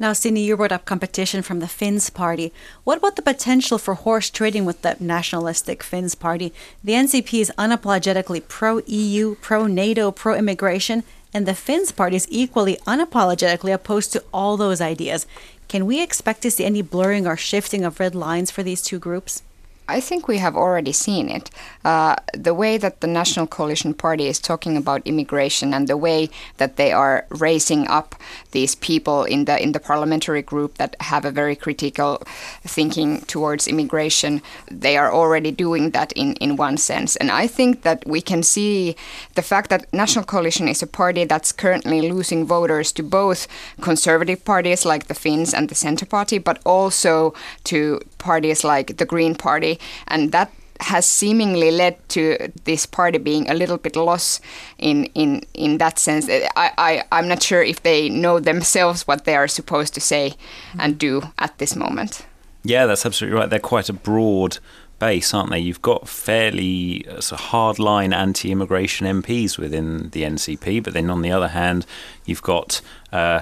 Now, 0.01 0.13
Sini, 0.13 0.43
you 0.43 0.57
brought 0.57 0.71
up 0.71 0.85
competition 0.85 1.43
from 1.43 1.59
the 1.59 1.67
Finns 1.67 2.09
party. 2.09 2.51
What 2.83 2.97
about 2.97 3.17
the 3.17 3.21
potential 3.21 3.77
for 3.77 3.93
horse 3.93 4.31
trading 4.31 4.65
with 4.65 4.81
the 4.81 4.97
nationalistic 4.99 5.83
Finns 5.83 6.15
party? 6.15 6.51
The 6.83 6.93
NCP 6.93 7.39
is 7.39 7.51
unapologetically 7.55 8.47
pro 8.47 8.81
EU, 8.87 9.35
pro 9.35 9.67
NATO, 9.67 10.09
pro 10.09 10.33
immigration, 10.33 11.03
and 11.35 11.45
the 11.45 11.53
Finns 11.53 11.91
party 11.91 12.15
is 12.15 12.25
equally 12.31 12.77
unapologetically 12.87 13.71
opposed 13.71 14.11
to 14.13 14.23
all 14.33 14.57
those 14.57 14.81
ideas. 14.81 15.27
Can 15.67 15.85
we 15.85 16.01
expect 16.01 16.41
to 16.41 16.49
see 16.49 16.65
any 16.65 16.81
blurring 16.81 17.27
or 17.27 17.37
shifting 17.37 17.85
of 17.85 17.99
red 17.99 18.15
lines 18.15 18.49
for 18.49 18.63
these 18.63 18.81
two 18.81 18.97
groups? 18.97 19.43
I 19.91 19.99
think 19.99 20.27
we 20.27 20.37
have 20.37 20.55
already 20.55 20.93
seen 20.93 21.29
it. 21.29 21.49
Uh, 21.83 22.15
the 22.33 22.53
way 22.53 22.77
that 22.77 23.01
the 23.01 23.07
National 23.07 23.45
Coalition 23.45 23.93
Party 23.93 24.27
is 24.27 24.39
talking 24.39 24.77
about 24.77 25.05
immigration 25.05 25.73
and 25.73 25.87
the 25.87 25.97
way 25.97 26.29
that 26.57 26.77
they 26.77 26.91
are 26.93 27.25
raising 27.29 27.87
up 27.87 28.15
these 28.51 28.75
people 28.75 29.23
in 29.25 29.45
the 29.45 29.61
in 29.61 29.71
the 29.73 29.79
parliamentary 29.79 30.41
group 30.41 30.77
that 30.77 30.95
have 31.01 31.25
a 31.25 31.31
very 31.31 31.55
critical 31.55 32.23
thinking 32.63 33.21
towards 33.21 33.67
immigration, 33.67 34.41
they 34.69 34.95
are 34.97 35.11
already 35.11 35.51
doing 35.51 35.91
that 35.91 36.11
in, 36.13 36.33
in 36.35 36.55
one 36.55 36.77
sense. 36.77 37.15
And 37.17 37.29
I 37.29 37.47
think 37.47 37.81
that 37.81 38.03
we 38.07 38.21
can 38.21 38.43
see 38.43 38.95
the 39.35 39.41
fact 39.41 39.69
that 39.69 39.91
National 39.93 40.25
Coalition 40.25 40.67
is 40.67 40.81
a 40.81 40.87
party 40.87 41.25
that's 41.25 41.51
currently 41.51 42.01
losing 42.01 42.45
voters 42.45 42.91
to 42.93 43.03
both 43.03 43.47
conservative 43.81 44.45
parties 44.45 44.85
like 44.85 45.07
the 45.07 45.13
Finns 45.13 45.53
and 45.53 45.67
the 45.67 45.75
Centre 45.75 46.05
Party, 46.05 46.37
but 46.37 46.59
also 46.65 47.33
to 47.65 47.99
parties 48.21 48.63
like 48.63 48.97
the 48.97 49.05
Green 49.05 49.35
Party 49.35 49.79
and 50.07 50.31
that 50.31 50.51
has 50.81 51.05
seemingly 51.05 51.71
led 51.71 51.95
to 52.09 52.51
this 52.63 52.85
party 52.85 53.19
being 53.19 53.49
a 53.49 53.53
little 53.53 53.77
bit 53.77 53.95
lost 53.95 54.41
in 54.77 55.05
in 55.13 55.41
in 55.53 55.77
that 55.77 55.99
sense. 55.99 56.27
I, 56.29 56.71
I 56.77 57.03
I'm 57.11 57.27
not 57.27 57.43
sure 57.43 57.61
if 57.61 57.83
they 57.83 58.09
know 58.09 58.39
themselves 58.39 59.07
what 59.07 59.25
they 59.25 59.35
are 59.35 59.47
supposed 59.47 59.93
to 59.93 60.01
say 60.01 60.33
and 60.79 60.97
do 60.97 61.21
at 61.37 61.57
this 61.57 61.75
moment. 61.75 62.25
Yeah, 62.63 62.85
that's 62.85 63.05
absolutely 63.05 63.39
right. 63.39 63.49
They're 63.49 63.59
quite 63.59 63.89
a 63.89 63.93
broad 63.93 64.57
base, 65.01 65.33
aren't 65.33 65.49
they? 65.49 65.59
You've 65.59 65.81
got 65.81 66.07
fairly 66.07 67.07
uh, 67.07 67.21
sort 67.21 67.41
hardline 67.41 68.13
anti-immigration 68.13 69.07
MPs 69.21 69.57
within 69.57 70.09
the 70.11 70.21
NCP, 70.21 70.83
but 70.83 70.93
then 70.93 71.09
on 71.09 71.23
the 71.23 71.31
other 71.31 71.49
hand, 71.49 71.87
you've 72.25 72.43
got 72.43 72.81
uh, 73.11 73.41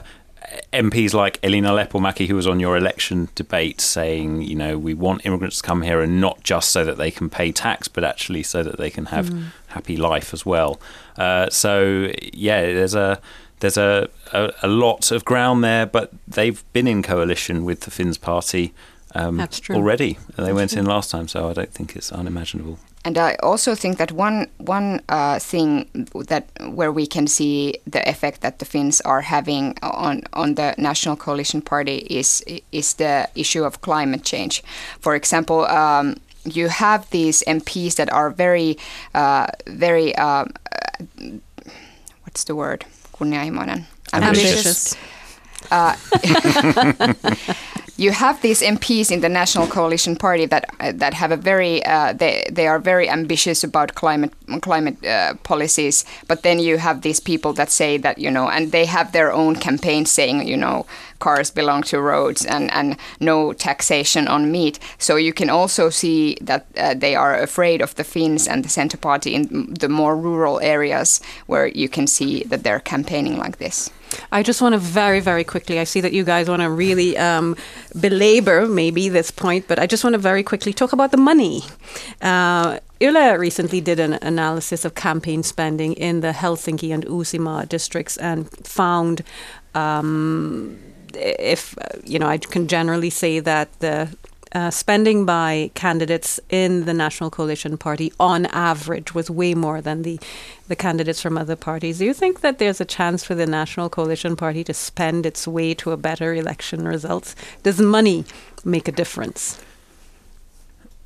MPs 0.74 1.14
like 1.14 1.40
Elina 1.44 1.70
Lepomäki, 1.70 2.28
who 2.28 2.36
was 2.36 2.48
on 2.48 2.60
your 2.60 2.78
election 2.78 3.30
debate, 3.36 3.82
saying, 3.82 4.42
you 4.42 4.56
know, 4.56 4.78
we 4.78 4.94
want 4.94 5.26
immigrants 5.26 5.58
to 5.58 5.64
come 5.64 5.82
here 5.82 6.02
and 6.02 6.22
not 6.22 6.44
just 6.44 6.70
so 6.70 6.84
that 6.86 6.98
they 6.98 7.12
can 7.12 7.30
pay 7.30 7.52
tax, 7.52 7.88
but 7.88 8.04
actually 8.04 8.44
so 8.44 8.64
that 8.64 8.78
they 8.78 8.90
can 8.90 9.08
have 9.08 9.30
mm. 9.30 9.48
happy 9.68 9.98
life 9.98 10.34
as 10.34 10.46
well. 10.46 10.80
Uh, 11.18 11.50
so 11.50 12.12
yeah, 12.34 12.62
there's 12.62 12.96
a 12.96 13.20
there's 13.60 13.78
a, 13.78 14.10
a, 14.32 14.52
a, 14.64 14.68
lot 14.68 15.12
of 15.12 15.26
ground 15.26 15.64
there, 15.64 15.86
but 15.86 16.12
they've 16.28 16.64
been 16.72 16.88
in 16.88 17.04
coalition 17.04 17.66
with 17.66 17.82
the 17.82 17.92
Finns 17.92 18.18
party 18.18 18.74
um, 19.16 19.46
already. 19.70 20.18
They 20.38 20.44
That's 20.44 20.54
went 20.54 20.72
true. 20.72 20.80
in 20.80 20.86
last 20.86 21.12
time, 21.12 21.28
so 21.28 21.50
I 21.50 21.54
don't 21.54 21.74
think 21.74 21.96
it's 21.96 22.12
unimaginable. 22.12 22.80
And 23.06 23.18
I 23.18 23.36
also 23.42 23.76
think 23.76 23.98
that 23.98 24.12
one 24.12 24.48
one 24.58 25.02
uh, 25.10 25.40
thing 25.40 25.90
that 26.28 26.50
where 26.70 26.92
we 26.92 27.08
can 27.08 27.28
see 27.28 27.76
the 27.88 28.08
effect 28.10 28.42
that 28.42 28.60
the 28.60 28.66
Finns 28.66 29.02
are 29.02 29.22
having 29.22 29.78
on 29.82 30.24
on 30.34 30.56
the 30.56 30.76
National 30.78 31.16
Coalition 31.16 31.62
Party 31.62 31.98
is 32.10 32.44
is 32.72 32.96
the 32.96 33.30
issue 33.36 33.64
of 33.64 33.82
climate 33.82 34.24
change. 34.24 34.64
For 35.00 35.16
example. 35.16 35.66
Um, 35.66 36.16
you 36.46 36.70
have 36.70 37.10
these 37.10 37.44
MPs 37.46 37.96
that 37.96 38.12
are 38.14 38.30
very, 38.30 38.78
uh, 39.14 39.48
very, 39.68 40.16
uh, 40.16 40.46
what's 42.24 42.46
the 42.46 42.56
word? 42.56 42.86
Kunnianhimoinen 43.14 43.86
Ambitious. 44.14 44.96
you 48.00 48.12
have 48.12 48.42
these 48.42 48.62
MPs 48.62 49.12
in 49.12 49.20
the 49.20 49.30
National 49.30 49.68
Coalition 49.68 50.16
Party 50.16 50.46
that 50.46 50.66
uh, 50.80 50.94
that 50.96 51.14
have 51.14 51.32
a 51.32 51.38
very 51.38 51.86
uh, 51.86 52.14
they 52.14 52.46
they 52.50 52.68
are 52.68 52.80
very 52.80 53.10
ambitious 53.10 53.64
about 53.64 53.94
climate 53.96 54.32
climate 54.62 55.06
uh, 55.06 55.34
policies, 55.44 56.06
but 56.28 56.44
then 56.44 56.60
you 56.60 56.78
have 56.78 57.02
these 57.02 57.20
people 57.20 57.52
that 57.54 57.70
say 57.70 57.98
that 57.98 58.18
you 58.18 58.32
know, 58.32 58.50
and 58.50 58.72
they 58.72 58.86
have 58.86 59.12
their 59.12 59.34
own 59.34 59.56
campaign 59.56 60.06
saying 60.06 60.48
you 60.48 60.58
know 60.58 60.86
cars 61.20 61.52
belong 61.52 61.84
to 61.84 62.02
roads 62.02 62.46
and 62.46 62.72
and 62.72 62.98
no 63.20 63.54
taxation 63.54 64.28
on 64.28 64.52
meat. 64.52 64.80
So 64.98 65.16
you 65.16 65.34
can 65.34 65.50
also 65.50 65.90
see 65.90 66.38
that 66.42 66.66
uh, 66.78 66.94
they 66.94 67.16
are 67.16 67.42
afraid 67.42 67.82
of 67.82 67.96
the 67.96 68.04
Finns 68.04 68.48
and 68.48 68.64
the 68.64 68.70
Centre 68.70 68.98
Party 68.98 69.34
in 69.36 69.74
the 69.80 69.90
more 69.90 70.16
rural 70.16 70.60
areas 70.62 71.22
where 71.48 71.68
you 71.68 71.90
can 71.90 72.08
see 72.08 72.44
that 72.44 72.64
they're 72.64 72.80
campaigning 72.80 73.38
like 73.38 73.58
this. 73.58 73.90
I 74.32 74.44
just 74.44 74.62
want 74.62 74.74
to 74.74 74.80
very, 74.80 75.20
very 75.20 75.44
quickly. 75.44 75.80
I 75.80 75.84
see 75.84 76.02
that 76.02 76.14
you 76.14 76.24
guys 76.24 76.50
want 76.50 76.62
to 76.62 76.70
really 76.70 77.18
um, 77.18 77.56
belabor 78.00 78.66
maybe 78.66 79.10
this 79.10 79.32
point, 79.32 79.68
but 79.68 79.80
I 79.80 79.86
just 79.86 80.04
want 80.04 80.14
to 80.14 80.18
very 80.18 80.44
quickly 80.44 80.74
talk 80.74 80.94
about 80.94 81.12
the 81.12 81.18
money. 81.18 81.64
Uh, 82.22 82.80
recently 83.02 83.82
did 83.82 84.00
an 84.00 84.14
analysis 84.14 84.86
of 84.86 84.96
campaign 84.96 85.44
spending 85.44 85.94
in 85.94 86.22
the 86.22 86.32
Helsinki 86.32 86.94
and 86.94 87.06
Uusimaa 87.06 87.68
districts 87.70 88.18
and 88.18 88.50
found. 88.66 89.24
Um, 89.76 90.80
if 91.16 91.76
you 92.06 92.20
know, 92.20 92.28
I 92.28 92.38
can 92.38 92.68
generally 92.68 93.10
say 93.10 93.40
that 93.40 93.80
the 93.80 94.10
uh, 94.52 94.72
spending 94.72 95.26
by 95.26 95.70
candidates 95.76 96.40
in 96.50 96.86
the 96.86 96.94
National 96.94 97.30
Coalition 97.30 97.78
Party 97.78 98.12
on 98.20 98.48
average 98.48 99.14
was 99.14 99.30
way 99.30 99.54
more 99.54 99.82
than 99.82 100.02
the, 100.02 100.20
the 100.68 100.76
candidates 100.76 101.22
from 101.22 101.38
other 101.38 101.56
parties. 101.56 102.00
Do 102.00 102.06
you 102.06 102.14
think 102.14 102.42
that 102.42 102.58
there's 102.58 102.82
a 102.82 102.86
chance 102.86 103.24
for 103.24 103.36
the 103.36 103.46
National 103.46 103.90
Coalition 103.90 104.36
Party 104.36 104.64
to 104.64 104.74
spend 104.74 105.26
its 105.26 105.48
way 105.48 105.74
to 105.76 105.92
a 105.92 105.98
better 105.98 106.34
election 106.34 106.88
results? 106.88 107.36
Does 107.64 107.80
money 107.80 108.26
make 108.66 108.88
a 108.88 108.92
difference? 108.92 109.62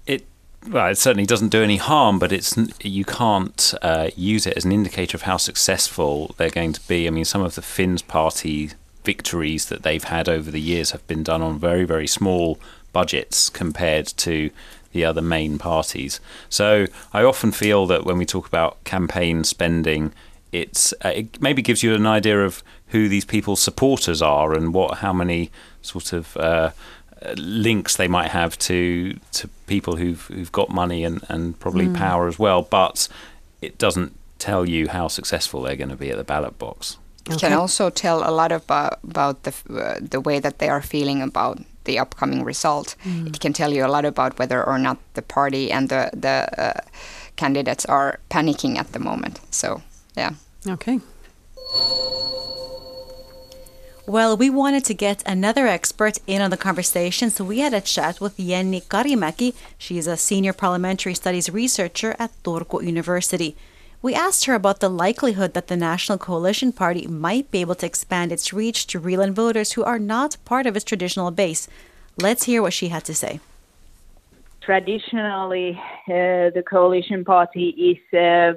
It 0.05 0.25
well, 0.69 0.88
it 0.88 0.98
certainly 0.98 1.25
doesn't 1.25 1.50
do 1.50 1.62
any 1.62 1.77
harm, 1.77 2.19
but 2.19 2.31
it's 2.31 2.55
you 2.81 3.03
can't 3.03 3.74
uh, 3.81 4.10
use 4.15 4.48
it 4.48 4.55
as 4.55 4.63
an 4.63 4.72
indicator 4.72 5.17
of 5.17 5.24
how 5.24 5.36
successful 5.36 6.33
they're 6.38 6.50
going 6.50 6.72
to 6.72 6.88
be. 6.88 7.07
I 7.07 7.10
mean, 7.10 7.25
some 7.25 7.41
of 7.41 7.55
the 7.55 7.62
Finns 7.62 8.01
party 8.01 8.72
victories 9.03 9.67
that 9.67 9.83
they've 9.83 10.03
had 10.03 10.29
over 10.29 10.50
the 10.51 10.62
years 10.62 10.91
have 10.91 11.05
been 11.07 11.24
done 11.24 11.41
on 11.41 11.60
very, 11.60 11.83
very 11.83 12.07
small 12.07 12.60
budgets 12.91 13.50
compared 13.50 14.07
to 14.07 14.50
the 14.93 15.03
other 15.03 15.22
main 15.22 15.57
parties. 15.57 16.19
So 16.50 16.88
I 17.12 17.24
often 17.24 17.51
feel 17.51 17.86
that 17.88 18.05
when 18.05 18.17
we 18.17 18.25
talk 18.25 18.48
about 18.48 18.83
campaign 18.83 19.43
spending, 19.43 20.13
it's 20.51 20.93
uh, 21.03 21.10
it 21.10 21.41
maybe 21.41 21.62
gives 21.62 21.83
you 21.83 21.95
an 21.95 22.05
idea 22.05 22.45
of 22.45 22.63
who 22.89 23.10
these 23.10 23.25
people's 23.25 23.60
supporters 23.60 24.22
are 24.22 24.53
and 24.53 24.74
what 24.74 25.00
how 25.00 25.12
many 25.12 25.50
sort 25.81 26.13
of 26.13 26.38
uh, 26.38 26.69
links 27.36 27.98
they 27.98 28.07
might 28.07 28.29
have 28.29 28.57
to 28.60 29.19
to 29.31 29.48
people 29.65 29.95
who've 29.95 30.27
who've 30.27 30.51
got 30.51 30.69
money 30.69 31.03
and 31.03 31.24
and 31.27 31.60
probably 31.60 31.88
mm. 31.88 31.98
power 31.98 32.27
as 32.27 32.38
well. 32.38 32.62
But 32.62 33.07
it 33.62 33.77
doesn't 33.79 34.13
tell 34.38 34.67
you 34.67 34.89
how 34.89 35.07
successful 35.07 35.63
they're 35.63 35.75
going 35.75 35.89
to 35.89 35.95
be 35.95 36.12
at 36.12 36.17
the 36.17 36.24
ballot 36.24 36.60
box. 36.60 36.98
Okay. 37.29 37.37
Can 37.37 37.53
also 37.53 37.89
tell 37.89 38.27
a 38.27 38.31
lot 38.31 38.51
about 38.51 38.99
about 39.09 39.43
the 39.43 39.53
uh, 39.69 39.99
the 40.01 40.19
way 40.19 40.39
that 40.41 40.59
they 40.59 40.69
are 40.69 40.81
feeling 40.81 41.21
about 41.21 41.57
the 41.85 41.97
upcoming 41.99 42.43
result. 42.43 42.95
Mm. 43.05 43.27
It 43.27 43.39
can 43.39 43.53
tell 43.53 43.71
you 43.73 43.85
a 43.85 43.87
lot 43.87 44.05
about 44.05 44.37
whether 44.39 44.61
or 44.63 44.77
not 44.77 44.97
the 45.13 45.21
party 45.21 45.71
and 45.71 45.87
the 45.87 46.09
the 46.13 46.47
uh, 46.57 46.81
candidates 47.35 47.85
are 47.85 48.19
panicking 48.29 48.77
at 48.77 48.91
the 48.91 48.99
moment. 48.99 49.39
So 49.51 49.81
yeah. 50.17 50.31
Okay. 50.67 50.99
Well, 54.05 54.35
we 54.35 54.49
wanted 54.49 54.83
to 54.85 54.93
get 54.93 55.23
another 55.25 55.65
expert 55.65 56.17
in 56.27 56.41
on 56.41 56.49
the 56.49 56.57
conversation, 56.57 57.29
so 57.29 57.45
we 57.45 57.59
had 57.59 57.73
a 57.73 57.79
chat 57.79 58.19
with 58.19 58.35
Jenni 58.35 58.83
Karimäki. 58.83 59.53
She's 59.77 60.07
a 60.07 60.17
senior 60.17 60.51
parliamentary 60.51 61.13
studies 61.13 61.49
researcher 61.49 62.13
at 62.19 62.31
Turku 62.43 62.83
University. 62.83 63.55
We 64.03 64.13
asked 64.13 64.43
her 64.45 64.53
about 64.53 64.81
the 64.81 64.89
likelihood 64.89 65.53
that 65.53 65.67
the 65.67 65.77
National 65.77 66.17
Coalition 66.17 66.74
Party 66.74 67.07
might 67.07 67.50
be 67.51 67.62
able 67.62 67.75
to 67.75 67.86
expand 67.86 68.33
its 68.33 68.51
reach 68.51 68.86
to 68.88 69.00
Reland 69.00 69.33
voters 69.33 69.72
who 69.72 69.83
are 69.86 69.98
not 69.98 70.36
part 70.43 70.65
of 70.65 70.75
its 70.75 70.83
traditional 70.83 71.31
base. 71.31 71.69
Let's 72.17 72.43
hear 72.43 72.62
what 72.62 72.74
she 72.74 72.89
had 72.89 73.05
to 73.05 73.15
say. 73.15 73.39
Traditionally, 74.60 75.79
uh, 76.10 76.51
the 76.51 76.63
coalition 76.69 77.24
party 77.24 77.69
is 77.69 78.19
uh, 78.19 78.53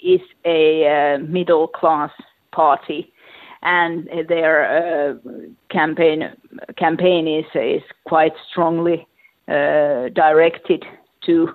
is 0.00 0.20
a 0.44 0.86
uh, 0.86 1.18
middle 1.18 1.66
class 1.66 2.12
party, 2.52 3.12
and 3.62 4.08
their 4.28 4.54
uh, 4.70 5.14
campaign 5.68 6.30
campaign 6.76 7.26
is 7.26 7.46
is 7.54 7.82
quite 8.04 8.34
strongly 8.48 9.04
uh, 9.48 10.10
directed 10.10 10.84
to 11.22 11.48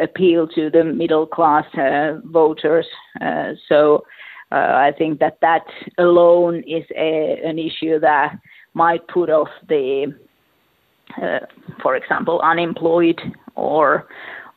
appeal 0.00 0.48
to 0.48 0.70
the 0.70 0.84
middle 0.84 1.26
class 1.26 1.64
uh, 1.74 2.18
voters. 2.24 2.86
Uh, 3.20 3.52
so 3.68 4.04
uh, 4.50 4.74
I 4.74 4.92
think 4.96 5.18
that 5.20 5.38
that 5.40 5.64
alone 5.98 6.62
is 6.66 6.84
a, 6.96 7.40
an 7.44 7.58
issue 7.58 7.98
that 8.00 8.38
might 8.74 9.06
put 9.08 9.30
off 9.30 9.48
the, 9.68 10.14
for 11.82 11.96
example, 11.96 12.40
unemployed 12.42 13.20
or 13.54 14.08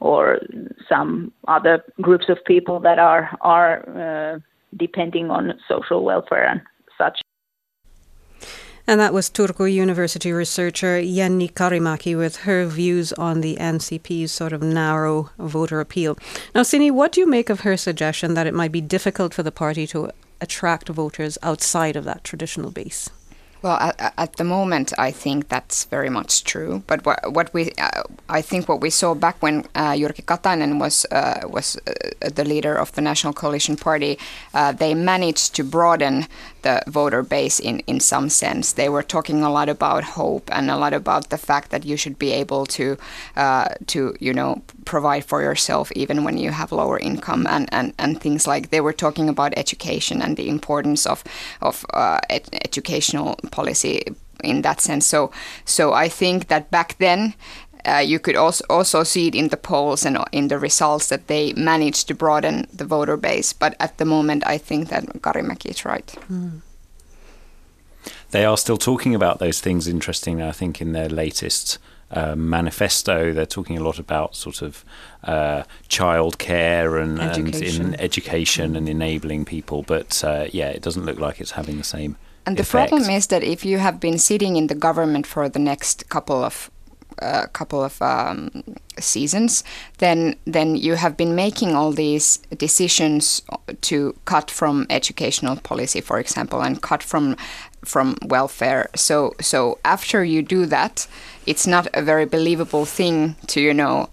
or 0.02 0.40
some 0.90 1.32
other 1.48 1.84
groups 2.02 2.26
of 2.30 2.38
people 2.46 2.80
that 2.82 3.00
are 3.00 3.38
are 3.42 4.36
uh, 4.36 4.40
depending 4.78 5.30
on 5.32 5.54
social 5.68 6.04
welfare 6.04 6.48
and 6.48 6.62
such. 6.98 7.20
And 8.88 9.00
that 9.00 9.14
was 9.14 9.32
Turku 9.32 9.72
University 9.72 10.32
researcher 10.32 11.02
Jenni 11.02 11.52
Karimäki 11.52 12.16
with 12.16 12.38
her 12.38 12.66
views 12.68 13.14
on 13.14 13.42
the 13.42 13.56
NCP's 13.56 14.32
sort 14.32 14.54
of 14.54 14.62
narrow 14.62 15.32
voter 15.40 15.80
appeal. 15.80 16.18
Now, 16.54 16.62
Sini, 16.62 16.92
what 16.92 17.12
do 17.12 17.20
you 17.20 17.28
make 17.28 17.50
of 17.50 17.62
her 17.62 17.78
suggestion 17.78 18.36
that 18.36 18.46
it 18.46 18.54
might 18.54 18.72
be 18.72 18.82
difficult 18.82 19.34
for 19.34 19.42
the 19.42 19.52
party 19.52 19.88
to 19.88 20.12
attract 20.40 20.90
voters 20.90 21.38
outside 21.42 21.96
of 21.96 22.04
that 22.04 22.24
traditional 22.24 22.70
base? 22.70 23.10
Well, 23.66 23.78
at, 23.80 24.14
at, 24.16 24.36
the 24.36 24.44
moment, 24.44 24.94
I 24.96 25.10
think 25.10 25.50
that's 25.50 25.86
very 25.86 26.10
much 26.10 26.44
true. 26.44 26.84
But 26.86 27.04
what, 27.04 27.34
what 27.34 27.52
we, 27.52 27.72
uh, 27.80 28.04
I 28.30 28.44
think, 28.44 28.70
what 28.70 28.80
we 28.80 28.92
saw 28.92 29.16
back 29.16 29.42
when 29.42 29.66
uh, 29.74 29.94
Jyrki 29.94 30.24
Katainen 30.24 30.80
was 30.80 31.04
uh, 31.12 31.42
was 31.50 31.76
uh, 31.88 32.30
the 32.30 32.46
leader 32.46 32.76
of 32.76 32.92
the 32.92 33.02
National 33.02 33.34
Coalition 33.34 33.76
Party, 33.76 34.20
uh, 34.54 34.72
they 34.72 34.94
managed 34.94 35.56
to 35.56 35.64
broaden 35.64 36.28
the 36.62 36.84
voter 36.86 37.24
base 37.24 37.60
in 37.60 37.80
in 37.88 38.00
some 38.00 38.30
sense. 38.30 38.74
They 38.74 38.88
were 38.88 39.02
talking 39.02 39.42
a 39.42 39.52
lot 39.52 39.68
about 39.68 40.04
hope 40.04 40.48
and 40.52 40.70
a 40.70 40.78
lot 40.78 40.94
about 40.94 41.30
the 41.32 41.38
fact 41.38 41.72
that 41.72 41.86
you 41.86 41.98
should 41.98 42.20
be 42.20 42.34
able 42.34 42.68
to 42.68 42.98
uh, 43.36 43.70
to 43.88 44.16
you 44.20 44.34
know 44.34 44.62
provide 44.86 45.26
for 45.26 45.42
yourself 45.42 45.92
even 45.96 46.24
when 46.24 46.38
you 46.38 46.52
have 46.52 46.72
lower 46.72 47.00
income 47.00 47.48
and, 47.50 47.68
and, 47.72 47.94
and 47.98 48.22
things 48.22 48.46
like 48.46 48.70
they 48.70 48.82
were 48.82 48.94
talking 48.94 49.28
about 49.28 49.58
education 49.58 50.22
and 50.22 50.38
the 50.38 50.50
importance 50.50 51.08
of 51.08 51.24
of 51.62 51.86
ed- 52.30 52.50
educational 52.64 53.36
policy 53.56 54.04
in 54.44 54.62
that 54.62 54.82
sense. 54.82 55.06
So 55.06 55.32
so 55.66 55.94
I 55.94 56.10
think 56.10 56.48
that 56.48 56.70
back 56.72 56.98
then. 56.98 57.34
Uh, 57.88 58.00
you 58.00 58.20
could 58.20 58.36
also 58.36 58.64
also 58.68 59.04
see 59.04 59.28
it 59.28 59.36
in 59.36 59.50
the 59.50 59.58
polls 59.58 60.06
and 60.06 60.18
in 60.32 60.48
the 60.48 60.58
results 60.58 61.08
that 61.10 61.28
they 61.28 61.54
managed 61.54 62.08
to 62.08 62.16
broaden 62.16 62.66
the 62.78 62.86
voter 62.86 63.18
base. 63.18 63.54
But 63.54 63.76
at 63.80 63.98
the 63.98 64.06
moment, 64.06 64.44
I 64.56 64.58
think 64.58 64.90
that 64.90 65.04
Karimäki 65.22 65.70
is 65.70 65.86
right. 65.86 66.16
Mm. 66.32 66.62
They 68.32 68.44
are 68.44 68.58
still 68.58 68.78
talking 68.78 69.16
about 69.16 69.38
those 69.40 69.62
things. 69.62 69.88
Interesting, 69.88 70.42
I 70.42 70.52
think, 70.52 70.82
in 70.82 70.94
their 70.94 71.10
latest 71.10 71.78
uh, 72.12 72.36
manifesto. 72.36 73.34
They're 73.34 73.46
talking 73.46 73.78
a 73.78 73.84
lot 73.84 74.00
about 74.00 74.36
sort 74.36 74.62
of 74.62 74.84
uh, 75.24 75.64
childcare 75.90 77.02
and, 77.02 77.20
education. 77.20 77.86
and 77.86 77.96
in 77.96 78.00
education 78.00 78.76
and 78.76 78.90
enabling 78.90 79.46
people. 79.46 79.84
But 79.84 80.24
uh, 80.24 80.48
yeah, 80.52 80.70
it 80.70 80.82
doesn't 80.82 81.06
look 81.06 81.20
like 81.20 81.40
it's 81.40 81.52
having 81.52 81.78
the 81.78 81.84
same 81.84 82.18
and 82.46 82.58
the 82.58 82.64
problem 82.64 83.10
is 83.10 83.28
that 83.28 83.44
if 83.44 83.66
you 83.66 83.80
have 83.80 84.00
been 84.00 84.20
sitting 84.20 84.56
in 84.56 84.68
the 84.68 84.76
government 84.76 85.26
for 85.26 85.50
the 85.50 85.60
next 85.60 86.10
couple 86.10 86.44
of 86.44 86.70
uh, 87.22 87.48
couple 87.54 87.82
of 87.84 88.02
um, 88.02 88.64
seasons, 89.00 89.64
then 90.00 90.36
then 90.46 90.76
you 90.76 90.96
have 90.96 91.16
been 91.16 91.36
making 91.36 91.76
all 91.76 91.92
these 91.92 92.38
decisions 92.58 93.42
to 93.82 94.14
cut 94.26 94.52
from 94.52 94.86
educational 94.90 95.56
policy, 95.56 96.02
for 96.02 96.20
example, 96.20 96.62
and 96.62 96.82
cut 96.82 97.02
from 97.02 97.36
from 97.84 98.18
welfare. 98.26 98.90
So 98.96 99.34
so 99.42 99.80
after 99.86 100.24
you 100.24 100.42
do 100.42 100.66
that, 100.66 101.08
it's 101.46 101.66
not 101.66 101.88
a 101.94 102.02
very 102.02 102.26
believable 102.26 102.86
thing 102.86 103.36
to 103.48 103.62
you 103.62 103.74
know 103.74 104.10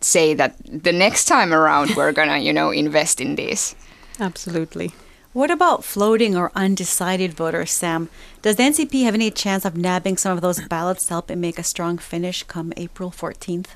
say 0.00 0.34
that 0.34 0.56
the 0.64 0.92
next 0.92 1.24
time 1.24 1.52
around 1.52 1.96
we're 1.96 2.12
gonna 2.12 2.38
you 2.38 2.52
know 2.52 2.70
invest 2.70 3.20
in 3.20 3.36
this. 3.36 3.74
Absolutely. 4.20 4.92
What 5.36 5.50
about 5.50 5.84
floating 5.84 6.34
or 6.34 6.50
undecided 6.54 7.34
voters, 7.34 7.70
Sam? 7.70 8.08
Does 8.40 8.56
the 8.56 8.62
NCP 8.62 9.04
have 9.04 9.12
any 9.12 9.30
chance 9.30 9.66
of 9.66 9.76
nabbing 9.76 10.16
some 10.16 10.34
of 10.34 10.40
those 10.40 10.66
ballots 10.66 11.04
to 11.04 11.12
help 11.12 11.30
it 11.30 11.36
make 11.36 11.58
a 11.58 11.62
strong 11.62 11.98
finish 11.98 12.42
come 12.44 12.72
April 12.78 13.10
14th? 13.10 13.66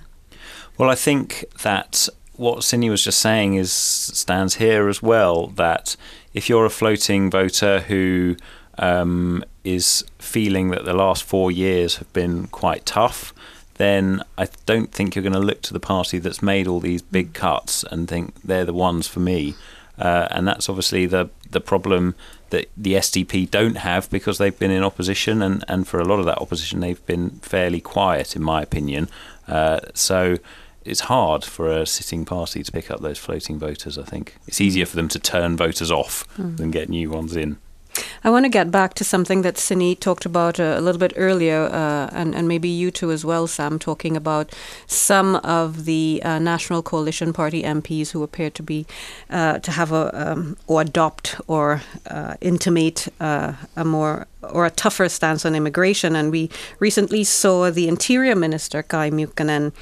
Well, 0.79 0.88
I 0.88 0.95
think 0.95 1.45
that 1.62 2.09
what 2.33 2.61
Sini 2.61 2.88
was 2.88 3.05
just 3.05 3.19
saying 3.19 3.57
is 3.57 3.71
stands 3.71 4.55
here 4.55 4.88
as 4.88 5.02
well. 5.02 5.49
That 5.49 5.97
if 6.33 6.49
you're 6.49 6.64
a 6.64 6.71
floating 6.71 7.31
voter 7.31 7.81
who 7.81 8.37
um, 8.79 9.45
is 9.62 10.02
feeling 10.19 10.71
that 10.71 10.87
the 10.87 10.95
last 10.95 11.25
four 11.25 11.50
years 11.50 11.97
have 11.97 12.11
been 12.14 12.47
quite 12.47 12.87
tough, 12.87 13.35
then 13.75 14.23
I 14.38 14.49
don't 14.64 14.93
think 14.93 15.14
you're 15.14 15.23
going 15.23 15.35
to 15.35 15.38
look 15.38 15.61
to 15.62 15.75
the 15.75 15.79
party 15.79 16.19
that's 16.19 16.40
made 16.40 16.67
all 16.67 16.81
these 16.81 17.02
big 17.02 17.35
cuts 17.35 17.85
and 17.85 18.09
think 18.09 18.40
they're 18.43 18.64
the 18.64 18.73
ones 18.73 19.07
for 19.07 19.21
me. 19.21 19.57
Uh, 20.00 20.26
and 20.30 20.49
that's 20.49 20.69
obviously 20.69 21.07
the 21.07 21.28
the 21.50 21.61
problem 21.61 22.14
that 22.50 22.69
the 22.76 22.95
SDP 22.95 23.50
don't 23.50 23.76
have 23.76 24.09
because 24.11 24.38
they've 24.38 24.59
been 24.59 24.71
in 24.71 24.83
opposition, 24.83 25.42
and, 25.42 25.64
and 25.69 25.87
for 25.87 26.00
a 26.00 26.04
lot 26.04 26.19
of 26.19 26.25
that 26.25 26.38
opposition, 26.38 26.80
they've 26.80 27.04
been 27.07 27.30
fairly 27.40 27.80
quiet, 27.80 28.35
in 28.35 28.42
my 28.42 28.62
opinion. 28.62 29.09
Uh, 29.47 29.80
so 29.95 30.37
it's 30.85 31.00
hard 31.00 31.45
for 31.45 31.71
a 31.71 31.87
sitting 31.87 32.25
party 32.25 32.62
to 32.62 32.73
pick 32.73 32.90
up 32.90 33.00
those 33.00 33.19
floating 33.19 33.59
voters. 33.59 33.99
I 33.99 34.04
think 34.04 34.37
it's 34.47 34.61
easier 34.61 34.87
for 34.87 34.97
them 34.97 35.09
to 35.09 35.19
turn 35.19 35.57
voters 35.57 35.90
off 35.90 36.26
mm. 36.37 36.57
than 36.57 36.71
get 36.71 36.88
new 36.88 37.11
ones 37.11 37.37
in. 37.37 37.59
I 38.23 38.30
want 38.30 38.44
to 38.44 38.49
get 38.49 38.70
back 38.70 38.94
to 38.94 39.04
something 39.04 39.42
that 39.42 39.54
Sini 39.54 39.99
talked 39.99 40.26
about 40.26 40.61
uh, 40.61 40.75
a 40.76 40.80
little 40.80 40.99
bit 40.99 41.12
earlier, 41.16 41.64
uh, 41.64 42.11
and, 42.12 42.35
and 42.35 42.47
maybe 42.47 42.68
you 42.68 42.90
too 42.90 43.11
as 43.11 43.25
well, 43.25 43.47
Sam, 43.47 43.78
talking 43.78 44.16
about 44.16 44.54
some 44.87 45.37
of 45.37 45.85
the 45.85 46.20
uh, 46.25 46.38
National 46.38 46.82
Coalition 46.82 47.32
Party 47.32 47.62
MPs 47.62 48.11
who 48.11 48.23
appear 48.23 48.50
to 48.50 48.62
be 48.62 48.87
uh, 49.30 49.59
to 49.61 49.70
have 49.70 49.92
a 49.92 50.11
um, 50.32 50.56
or 50.66 50.82
adopt 50.82 51.40
or 51.47 51.82
uh, 52.06 52.35
intimate 52.40 53.09
a 53.20 53.85
more 53.85 54.26
or 54.42 54.66
a 54.66 54.70
tougher 54.70 55.09
stance 55.09 55.44
on 55.44 55.54
immigration. 55.54 56.16
And 56.16 56.30
we 56.30 56.50
recently 56.78 57.25
saw 57.25 57.70
the 57.70 57.88
Interior 57.88 58.35
Minister 58.35 58.82
Kai 58.82 59.11
Mykkänen 59.11 59.73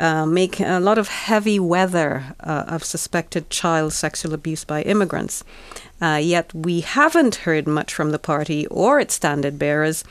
uh, 0.00 0.24
make 0.24 0.60
a 0.60 0.80
lot 0.80 0.98
of 0.98 1.08
heavy 1.08 1.60
weather 1.60 2.34
uh, 2.40 2.64
of 2.66 2.84
suspected 2.84 3.50
child 3.50 3.92
sexual 3.92 4.32
abuse 4.32 4.64
by 4.64 4.82
immigrants. 4.82 5.44
Uh, 6.00 6.20
yet 6.22 6.52
we 6.54 6.80
haven't 6.80 7.36
heard 7.46 7.66
much 7.66 7.92
from 7.92 8.10
the 8.10 8.18
party 8.18 8.66
or 8.68 8.98
its 8.98 9.14
standard 9.14 9.58
bearers 9.58 10.04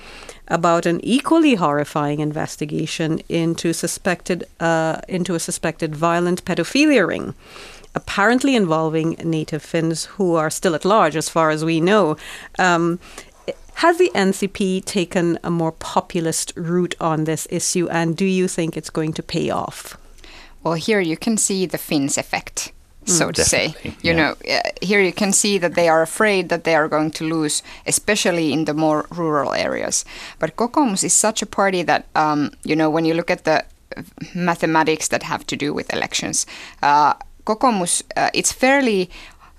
about 0.48 0.86
an 0.86 1.00
equally 1.04 1.56
horrifying 1.56 2.20
investigation 2.20 3.20
into 3.30 3.74
suspected 3.74 4.44
uh, 4.60 5.02
into 5.08 5.36
a 5.36 5.40
suspected 5.40 5.96
violent 5.96 6.46
pedophilia 6.46 7.08
ring 7.08 7.34
apparently 7.96 8.56
involving 8.56 9.12
native 9.24 9.64
Finns 9.64 10.06
who 10.06 10.36
are 10.36 10.50
still 10.50 10.76
at 10.76 10.86
large, 10.86 11.16
as 11.16 11.30
far 11.30 11.50
as 11.50 11.66
we 11.66 11.82
know. 11.82 12.18
Um, 12.58 13.00
has 13.76 13.98
the 13.98 14.12
NCP 14.14 14.84
taken 14.86 15.40
a 15.44 15.50
more 15.50 15.72
populist 15.72 16.54
route 16.56 16.96
on 17.00 17.24
this 17.24 17.48
issue, 17.50 17.88
and 17.90 18.16
do 18.16 18.26
you 18.26 18.48
think 18.48 18.76
it's 18.76 18.90
going 18.90 19.14
to 19.14 19.24
pay 19.24 19.50
off? 19.50 19.98
Well, 20.64 20.74
here 20.74 21.00
you 21.00 21.16
can 21.16 21.38
see 21.38 21.66
the 21.66 21.78
Finns 21.78 22.18
effect 22.18 22.74
so 23.10 23.28
mm, 23.28 23.34
to 23.34 23.44
say. 23.44 23.74
You 23.84 23.94
yeah. 24.02 24.16
know, 24.16 24.36
uh, 24.50 24.62
here 24.82 25.02
you 25.02 25.14
can 25.14 25.34
see 25.34 25.58
that 25.58 25.76
they 25.76 25.90
are 25.90 26.02
afraid 26.02 26.50
that 26.50 26.64
they 26.64 26.76
are 26.76 26.88
going 26.88 27.12
to 27.12 27.24
lose, 27.26 27.64
especially 27.86 28.54
in 28.54 28.66
the 28.66 28.74
more 28.74 29.06
rural 29.10 29.54
areas. 29.54 30.06
But 30.40 30.56
Kokoomus 30.56 31.04
is 31.04 31.14
such 31.14 31.42
a 31.42 31.46
party 31.46 31.84
that, 31.84 32.06
um, 32.16 32.52
you 32.64 32.76
know, 32.76 32.90
when 32.90 33.06
you 33.06 33.14
look 33.14 33.32
at 33.32 33.44
the 33.44 33.66
mathematics 34.36 35.08
that 35.10 35.24
have 35.24 35.46
to 35.48 35.56
do 35.56 35.74
with 35.74 35.94
elections, 35.94 36.46
uh, 36.82 37.14
Kokoomus, 37.46 38.04
uh, 38.16 38.30
it's 38.34 38.52
fairly 38.52 39.10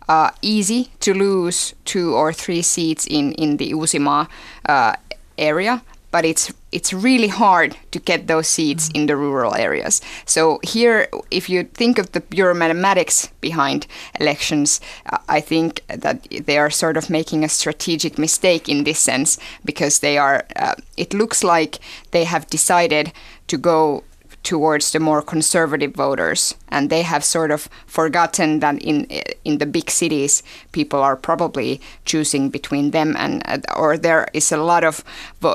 uh, 0.08 0.30
easy 0.42 0.90
to 1.00 1.14
lose 1.14 1.74
two 1.84 2.14
or 2.14 2.32
three 2.32 2.62
seats 2.62 3.06
in, 3.06 3.32
in 3.32 3.56
the 3.56 3.72
Uusimaa 3.72 4.28
uh, 4.66 4.94
area, 5.38 5.82
but 6.10 6.24
it's 6.24 6.52
it's 6.72 6.92
really 6.92 7.28
hard 7.28 7.76
to 7.90 7.98
get 7.98 8.26
those 8.26 8.48
seats 8.48 8.88
mm. 8.88 8.96
in 8.96 9.06
the 9.06 9.16
rural 9.16 9.54
areas. 9.54 10.00
So 10.24 10.60
here, 10.62 11.08
if 11.30 11.48
you 11.48 11.64
think 11.64 11.98
of 11.98 12.12
the 12.12 12.20
pure 12.20 12.54
mathematics 12.54 13.28
behind 13.40 13.86
elections, 14.18 14.80
uh, 15.06 15.18
I 15.28 15.40
think 15.40 15.82
that 15.88 16.26
they 16.30 16.58
are 16.58 16.70
sort 16.70 16.96
of 16.96 17.10
making 17.10 17.44
a 17.44 17.48
strategic 17.48 18.18
mistake 18.18 18.68
in 18.68 18.84
this 18.84 18.98
sense 18.98 19.38
because 19.64 20.00
they 20.00 20.18
are. 20.18 20.44
Uh, 20.56 20.74
it 20.96 21.14
looks 21.14 21.42
like 21.42 21.78
they 22.10 22.24
have 22.24 22.46
decided 22.48 23.12
to 23.48 23.58
go 23.58 24.04
towards 24.42 24.92
the 24.92 25.00
more 25.00 25.22
conservative 25.22 25.94
voters, 25.94 26.54
and 26.68 26.88
they 26.88 27.02
have 27.02 27.22
sort 27.22 27.50
of 27.50 27.68
forgotten 27.86 28.60
that 28.60 28.82
in 28.82 29.04
in 29.44 29.58
the 29.58 29.66
big 29.66 29.90
cities, 29.90 30.42
people 30.72 31.00
are 31.00 31.16
probably 31.16 31.80
choosing 32.04 32.50
between 32.50 32.90
them 32.90 33.16
and 33.16 33.42
or 33.76 33.98
there 33.98 34.28
is 34.32 34.52
a 34.52 34.56
lot 34.56 34.84
of 34.84 35.04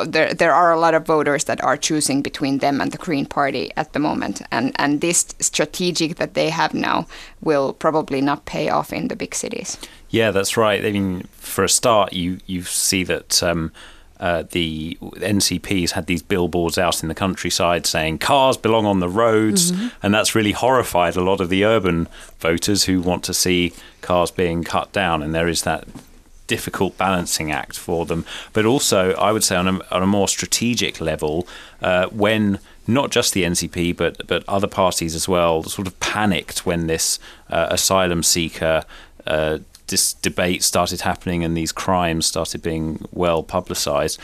there 0.06 0.34
there 0.34 0.54
are 0.54 0.72
a 0.72 0.80
lot 0.80 0.94
of 0.94 1.06
voters 1.06 1.46
that 1.46 1.64
are 1.64 1.78
choosing 1.78 2.22
between 2.22 2.60
them 2.60 2.82
and 2.82 2.92
the 2.92 2.98
Green 2.98 3.26
Party 3.26 3.72
at 3.76 3.94
the 3.94 4.00
moment, 4.00 4.42
and 4.52 4.72
and 4.76 5.02
this 5.02 5.36
strategic 5.40 6.16
that 6.18 6.34
they 6.34 6.50
have 6.50 6.74
now 6.74 7.08
will 7.42 7.74
probably 7.74 8.22
not 8.22 8.46
pay 8.46 8.70
off 8.70 8.94
in 8.94 9.08
the 9.08 9.16
big 9.16 9.34
cities. 9.34 9.78
Yeah, 10.10 10.32
that's 10.32 10.58
right. 10.58 10.86
I 10.86 10.92
mean, 10.92 11.28
for 11.38 11.64
a 11.64 11.70
start, 11.70 12.14
you 12.14 12.40
you 12.46 12.64
see 12.64 13.04
that. 13.04 13.42
Um, 13.44 13.72
uh, 14.20 14.44
the 14.52 14.98
NCPs 15.02 15.92
had 15.92 16.08
these 16.08 16.22
billboards 16.22 16.78
out 16.78 17.02
in 17.04 17.10
the 17.10 17.16
countryside 17.16 17.86
saying 17.86 18.20
cars 18.20 18.58
belong 18.58 18.86
on 18.86 19.00
the 19.00 19.10
roads, 19.10 19.72
mm-hmm. 19.72 19.88
and 20.02 20.14
that's 20.14 20.36
really 20.36 20.54
horrified 20.54 21.16
a 21.16 21.24
lot 21.24 21.42
of 21.42 21.50
the 21.50 21.66
urban 21.66 22.08
voters 22.40 22.86
who 22.86 23.02
want 23.02 23.24
to 23.26 23.34
see 23.34 23.74
cars 24.02 24.32
being 24.32 24.64
cut 24.64 24.92
down. 24.92 25.22
And 25.22 25.36
there 25.36 25.48
is 25.48 25.64
that 25.64 25.86
difficult 26.48 26.98
balancing 26.98 27.52
act 27.52 27.78
for 27.78 28.06
them. 28.06 28.26
But 28.54 28.66
also, 28.66 29.14
I 29.14 29.32
would 29.32 29.44
say 29.44 29.56
on 29.56 29.68
a, 29.68 29.80
on 29.92 30.04
a 30.04 30.08
more 30.08 30.28
strategic 30.28 31.02
level, 31.02 31.48
uh, 31.82 32.08
when 32.08 32.60
not 32.88 33.10
just 33.10 33.34
the 33.34 33.44
NCP 33.44 33.98
but 33.98 34.28
but 34.28 34.44
other 34.48 34.68
parties 34.68 35.16
as 35.16 35.28
well 35.28 35.64
sort 35.64 35.88
of 35.88 36.00
panicked 36.00 36.66
when 36.66 36.88
this 36.88 37.20
uh, 37.50 37.68
asylum 37.72 38.22
seeker 38.22 38.84
uh, 39.26 39.58
this 39.88 40.14
debate 40.14 40.64
started 40.64 41.02
happening 41.02 41.44
and 41.44 41.56
these 41.56 41.72
crimes 41.72 42.26
started 42.26 42.62
being 42.62 43.06
well 43.12 43.44
publicized, 43.44 44.20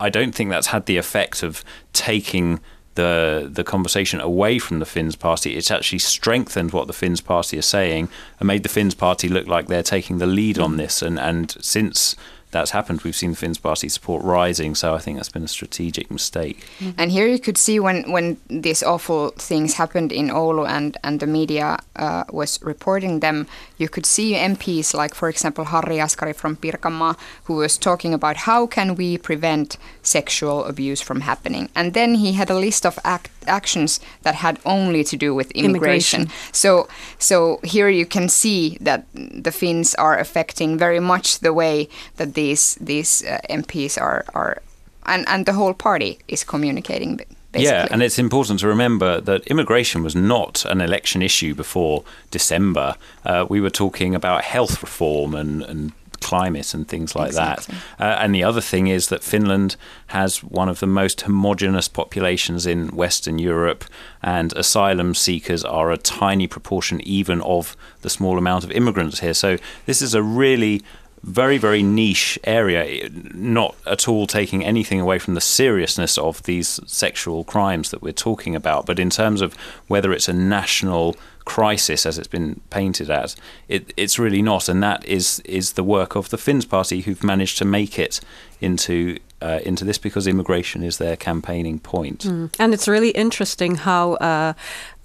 I 0.00 0.10
don't 0.10 0.34
think 0.34 0.50
that's 0.50 0.68
had 0.68 0.86
the 0.86 0.96
effect 0.96 1.42
of 1.42 1.64
taking 1.92 2.60
the 2.94 3.48
the 3.50 3.64
conversation 3.64 4.20
away 4.20 4.58
from 4.58 4.78
the 4.78 4.84
Finns 4.84 5.16
party. 5.16 5.56
It's 5.56 5.70
actually 5.70 6.00
strengthened 6.00 6.72
what 6.72 6.86
the 6.86 6.92
Finns 6.92 7.20
party 7.20 7.58
are 7.58 7.62
saying 7.62 8.08
and 8.38 8.46
made 8.46 8.62
the 8.62 8.68
Finns 8.68 8.94
party 8.94 9.28
look 9.28 9.46
like 9.46 9.68
they're 9.68 9.82
taking 9.82 10.18
the 10.18 10.26
lead 10.26 10.58
on 10.58 10.76
this. 10.76 11.02
And 11.02 11.18
and 11.18 11.56
since 11.60 12.16
that's 12.52 12.70
happened. 12.70 13.00
We've 13.00 13.16
seen 13.16 13.30
the 13.30 13.36
Finns 13.36 13.58
party 13.58 13.88
support 13.88 14.22
rising, 14.22 14.74
so 14.74 14.94
I 14.94 14.98
think 14.98 15.16
that's 15.16 15.30
been 15.30 15.42
a 15.42 15.48
strategic 15.48 16.10
mistake. 16.10 16.64
Mm-hmm. 16.78 17.00
And 17.00 17.10
here 17.10 17.26
you 17.26 17.38
could 17.38 17.58
see 17.58 17.80
when, 17.80 18.12
when 18.12 18.36
these 18.48 18.82
awful 18.82 19.30
things 19.30 19.74
happened 19.74 20.12
in 20.12 20.28
Oulu 20.28 20.68
and, 20.68 20.96
and 21.02 21.18
the 21.18 21.26
media 21.26 21.78
uh, 21.96 22.24
was 22.30 22.62
reporting 22.62 23.20
them, 23.20 23.48
you 23.82 23.88
could 23.94 24.06
see 24.06 24.28
MPs 24.52 24.94
like, 24.94 25.14
for 25.14 25.28
example, 25.28 25.64
Harri 25.72 25.98
Jaskari 26.02 26.34
from 26.34 26.56
Pirkanmaa, 26.56 27.18
who 27.46 27.54
was 27.62 27.76
talking 27.76 28.12
about 28.14 28.36
how 28.48 28.60
can 28.66 28.88
we 29.00 29.18
prevent 29.18 29.76
sexual 30.02 30.64
abuse 30.72 31.00
from 31.08 31.20
happening. 31.30 31.68
And 31.74 31.92
then 31.98 32.10
he 32.22 32.30
had 32.40 32.50
a 32.50 32.58
list 32.66 32.86
of 32.86 32.98
act- 33.04 33.30
actions 33.46 34.00
that 34.22 34.36
had 34.36 34.58
only 34.64 35.02
to 35.04 35.16
do 35.16 35.34
with 35.34 35.50
immigration. 35.50 36.22
immigration. 36.22 36.52
So, 36.52 36.88
so 37.18 37.60
here 37.74 37.88
you 37.88 38.06
can 38.06 38.28
see 38.28 38.78
that 38.80 39.00
the 39.14 39.52
Finns 39.52 39.94
are 39.96 40.16
affecting 40.18 40.78
very 40.78 41.00
much 41.00 41.40
the 41.40 41.52
way 41.52 41.88
that 42.16 42.34
these 42.34 42.64
these 42.80 43.12
uh, 43.24 43.38
MPs 43.50 44.00
are 44.00 44.24
are 44.34 44.62
and 45.06 45.28
and 45.28 45.46
the 45.46 45.52
whole 45.52 45.74
party 45.74 46.18
is 46.28 46.44
communicating. 46.44 47.20
Basically. 47.52 47.70
Yeah, 47.70 47.86
and 47.90 48.02
it's 48.02 48.18
important 48.18 48.60
to 48.60 48.66
remember 48.66 49.20
that 49.20 49.46
immigration 49.46 50.02
was 50.02 50.16
not 50.16 50.64
an 50.64 50.80
election 50.80 51.20
issue 51.20 51.54
before 51.54 52.02
December. 52.30 52.94
Uh, 53.26 53.44
we 53.48 53.60
were 53.60 53.70
talking 53.70 54.14
about 54.14 54.42
health 54.42 54.82
reform 54.82 55.34
and, 55.34 55.62
and 55.62 55.92
climate 56.22 56.72
and 56.72 56.88
things 56.88 57.14
like 57.14 57.28
exactly. 57.28 57.74
that. 57.98 58.18
Uh, 58.18 58.22
and 58.22 58.34
the 58.34 58.42
other 58.42 58.62
thing 58.62 58.86
is 58.86 59.08
that 59.08 59.22
Finland 59.22 59.76
has 60.06 60.42
one 60.42 60.70
of 60.70 60.80
the 60.80 60.86
most 60.86 61.20
homogenous 61.22 61.88
populations 61.88 62.64
in 62.64 62.88
Western 62.96 63.38
Europe, 63.38 63.84
and 64.22 64.52
asylum 64.54 65.14
seekers 65.14 65.64
are 65.64 65.90
a 65.90 65.98
tiny 65.98 66.46
proportion 66.46 67.00
even 67.02 67.42
of 67.42 67.76
the 68.00 68.08
small 68.08 68.38
amount 68.38 68.64
of 68.64 68.70
immigrants 68.70 69.20
here. 69.20 69.34
So 69.34 69.58
this 69.84 70.00
is 70.00 70.14
a 70.14 70.22
really 70.22 70.82
very, 71.22 71.56
very 71.56 71.82
niche 71.82 72.38
area, 72.44 73.08
not 73.32 73.76
at 73.86 74.08
all 74.08 74.26
taking 74.26 74.64
anything 74.64 75.00
away 75.00 75.18
from 75.18 75.34
the 75.34 75.40
seriousness 75.40 76.18
of 76.18 76.42
these 76.44 76.80
sexual 76.86 77.44
crimes 77.44 77.90
that 77.90 78.02
we're 78.02 78.12
talking 78.12 78.56
about. 78.56 78.86
But 78.86 78.98
in 78.98 79.10
terms 79.10 79.40
of 79.40 79.54
whether 79.86 80.12
it's 80.12 80.28
a 80.28 80.32
national 80.32 81.16
crisis 81.44 82.06
as 82.06 82.18
it's 82.18 82.28
been 82.28 82.60
painted 82.70 83.10
as, 83.10 83.36
it, 83.68 83.92
it's 83.96 84.18
really 84.18 84.42
not. 84.42 84.68
And 84.68 84.82
that 84.82 85.04
is, 85.04 85.40
is 85.44 85.72
the 85.72 85.84
work 85.84 86.16
of 86.16 86.30
the 86.30 86.38
Finns 86.38 86.64
party 86.64 87.02
who've 87.02 87.24
managed 87.24 87.58
to 87.58 87.64
make 87.64 87.98
it 87.98 88.20
into 88.60 89.18
uh, 89.42 89.58
into 89.64 89.84
this 89.84 89.98
because 89.98 90.26
immigration 90.26 90.82
is 90.84 90.98
their 90.98 91.16
campaigning 91.16 91.80
point. 91.80 92.20
Mm. 92.20 92.54
And 92.58 92.72
it's 92.72 92.86
really 92.86 93.10
interesting 93.10 93.74
how 93.74 94.12
uh, 94.14 94.52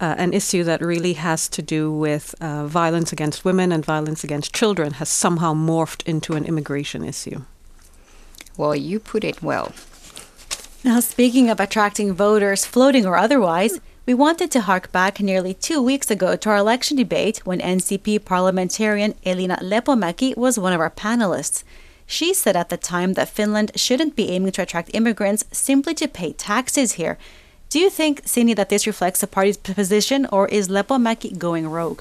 uh, 0.00 0.14
an 0.16 0.32
issue 0.32 0.62
that 0.64 0.80
really 0.80 1.14
has 1.14 1.48
to 1.48 1.60
do 1.60 1.90
with 1.90 2.34
uh, 2.40 2.66
violence 2.66 3.12
against 3.12 3.44
women 3.44 3.72
and 3.72 3.84
violence 3.84 4.22
against 4.22 4.54
children 4.54 4.92
has 4.94 5.08
somehow 5.08 5.54
morphed 5.54 6.06
into 6.06 6.34
an 6.34 6.44
immigration 6.44 7.04
issue. 7.04 7.42
Well, 8.56 8.76
you 8.76 9.00
put 9.00 9.24
it 9.24 9.42
well. 9.42 9.72
Now, 10.84 11.00
speaking 11.00 11.50
of 11.50 11.58
attracting 11.58 12.14
voters, 12.14 12.64
floating 12.64 13.04
or 13.04 13.16
otherwise, 13.16 13.80
We 14.08 14.14
wanted 14.14 14.50
to 14.52 14.62
hark 14.62 14.90
back 14.90 15.20
nearly 15.20 15.52
two 15.52 15.82
weeks 15.82 16.10
ago 16.10 16.34
to 16.34 16.48
our 16.48 16.56
election 16.56 16.96
debate 16.96 17.44
when 17.44 17.60
NCP 17.60 18.24
parliamentarian 18.24 19.14
Elina 19.22 19.58
Lepomäki 19.60 20.34
was 20.34 20.58
one 20.58 20.72
of 20.72 20.80
our 20.80 20.88
panelists. 20.88 21.62
She 22.06 22.32
said 22.32 22.56
at 22.56 22.70
the 22.70 22.78
time 22.78 23.12
that 23.12 23.28
Finland 23.28 23.72
shouldn't 23.76 24.16
be 24.16 24.30
aiming 24.30 24.52
to 24.52 24.62
attract 24.62 24.94
immigrants 24.94 25.44
simply 25.52 25.92
to 25.92 26.08
pay 26.08 26.32
taxes 26.32 26.92
here. 26.92 27.18
Do 27.68 27.78
you 27.78 27.90
think, 27.90 28.24
Sini, 28.24 28.56
that 28.56 28.70
this 28.70 28.86
reflects 28.86 29.20
the 29.20 29.26
party's 29.26 29.58
position, 29.58 30.24
or 30.32 30.48
is 30.48 30.68
Lepomäki 30.68 31.36
going 31.36 31.68
rogue? 31.68 32.00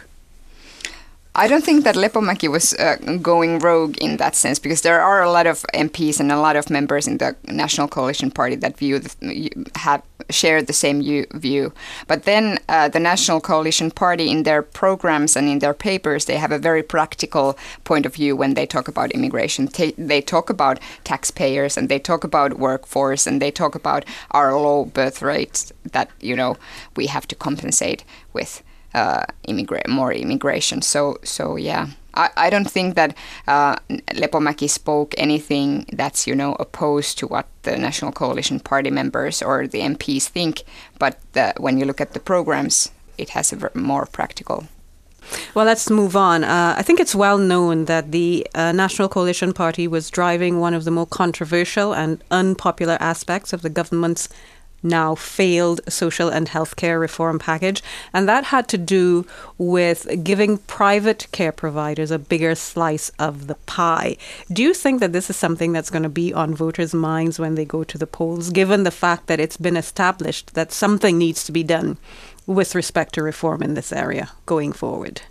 I 1.39 1.47
don't 1.47 1.63
think 1.63 1.83
that 1.83 1.93
Lepomäki 1.93 2.49
was 2.49 2.73
uh, 2.73 2.95
going 3.21 3.59
rogue 3.59 3.95
in 3.99 4.17
that 4.17 4.35
sense 4.35 4.57
because 4.57 4.81
there 4.81 4.99
are 4.99 5.21
a 5.21 5.29
lot 5.29 5.45
of 5.45 5.63
MPs 5.71 6.19
and 6.19 6.31
a 6.31 6.39
lot 6.39 6.55
of 6.55 6.71
members 6.71 7.07
in 7.07 7.19
the 7.19 7.35
National 7.45 7.87
Coalition 7.87 8.31
Party 8.31 8.55
that 8.55 8.75
view 8.75 8.97
the, 8.97 9.51
have 9.75 10.01
share 10.31 10.63
the 10.63 10.73
same 10.73 11.03
view. 11.35 11.73
But 12.07 12.23
then 12.23 12.57
uh, 12.67 12.89
the 12.89 12.99
National 12.99 13.39
Coalition 13.39 13.91
Party, 13.91 14.31
in 14.31 14.43
their 14.43 14.63
programs 14.63 15.35
and 15.35 15.47
in 15.47 15.59
their 15.59 15.75
papers, 15.75 16.25
they 16.25 16.37
have 16.37 16.51
a 16.51 16.57
very 16.57 16.81
practical 16.81 17.55
point 17.83 18.07
of 18.07 18.15
view 18.15 18.35
when 18.35 18.55
they 18.55 18.65
talk 18.65 18.87
about 18.87 19.11
immigration. 19.11 19.69
They 19.95 20.21
talk 20.21 20.49
about 20.49 20.79
taxpayers 21.03 21.77
and 21.77 21.87
they 21.87 21.99
talk 21.99 22.23
about 22.23 22.57
workforce 22.57 23.27
and 23.27 23.39
they 23.39 23.51
talk 23.51 23.75
about 23.75 24.05
our 24.31 24.59
low 24.59 24.85
birth 24.85 25.21
rates 25.21 25.71
that 25.91 26.09
you 26.19 26.35
know 26.35 26.57
we 26.95 27.05
have 27.05 27.27
to 27.27 27.35
compensate 27.35 28.03
with 28.33 28.63
uh, 28.97 29.23
immigra- 29.47 29.87
more 29.87 30.11
immigration. 30.13 30.81
So 30.81 31.17
so 31.23 31.55
yeah. 31.55 31.87
I, 32.13 32.47
I 32.47 32.49
don't 32.49 32.71
think 32.71 32.95
that 32.95 33.15
uh, 33.47 33.75
Lepomäki 34.21 34.67
spoke 34.67 35.13
anything 35.19 35.85
that's 35.93 36.25
you 36.25 36.35
know 36.35 36.55
opposed 36.59 37.19
to 37.19 37.27
what 37.27 37.45
the 37.61 37.77
National 37.77 38.11
Coalition 38.11 38.59
Party 38.59 38.89
members 38.89 39.43
or 39.43 39.67
the 39.67 39.81
MPs 39.81 40.27
think, 40.27 40.63
but 40.97 41.19
the, 41.33 41.53
when 41.57 41.77
you 41.77 41.85
look 41.85 42.01
at 42.01 42.13
the 42.13 42.19
programs, 42.19 42.89
it 43.19 43.29
has 43.29 43.53
a 43.53 43.71
more 43.75 44.07
practical 44.07 44.63
well, 45.53 45.65
let's 45.65 45.89
move 45.89 46.15
on. 46.15 46.43
Uh, 46.43 46.75
I 46.77 46.81
think 46.81 46.99
it's 46.99 47.15
well 47.15 47.37
known 47.37 47.85
that 47.85 48.11
the 48.11 48.47
uh, 48.55 48.71
National 48.71 49.09
Coalition 49.09 49.53
Party 49.53 49.87
was 49.87 50.09
driving 50.09 50.59
one 50.59 50.73
of 50.73 50.83
the 50.83 50.91
more 50.91 51.05
controversial 51.05 51.93
and 51.93 52.23
unpopular 52.31 52.97
aspects 52.99 53.53
of 53.53 53.61
the 53.61 53.69
government's 53.69 54.29
now 54.83 55.15
failed 55.15 55.81
social 55.87 56.29
and 56.29 56.47
healthcare 56.47 56.99
reform 56.99 57.39
package. 57.39 57.81
And 58.13 58.27
that 58.29 58.45
had 58.45 58.67
to 58.69 58.77
do 58.77 59.25
with 59.57 60.07
giving 60.23 60.59
private 60.59 61.27
care 61.31 61.51
providers 61.51 62.11
a 62.11 62.19
bigger 62.19 62.55
slice 62.55 63.09
of 63.19 63.47
the 63.47 63.55
pie. 63.65 64.17
Do 64.51 64.63
you 64.63 64.73
think 64.73 64.99
that 64.99 65.13
this 65.13 65.29
is 65.29 65.35
something 65.35 65.71
that's 65.71 65.89
going 65.89 66.03
to 66.03 66.09
be 66.09 66.33
on 66.33 66.53
voters' 66.53 66.93
minds 66.93 67.39
when 67.39 67.55
they 67.55 67.65
go 67.65 67.83
to 67.83 67.97
the 67.97 68.07
polls, 68.07 68.49
given 68.49 68.83
the 68.83 68.91
fact 68.91 69.27
that 69.27 69.39
it's 69.39 69.57
been 69.57 69.77
established 69.77 70.53
that 70.53 70.71
something 70.71 71.17
needs 71.17 71.43
to 71.45 71.51
be 71.51 71.63
done 71.63 71.97
with 72.45 72.75
respect 72.75 73.13
to 73.13 73.23
reform 73.23 73.61
in 73.61 73.73
this 73.73 73.91
area 73.91 74.31
going 74.45 74.71
forward? 74.71 75.21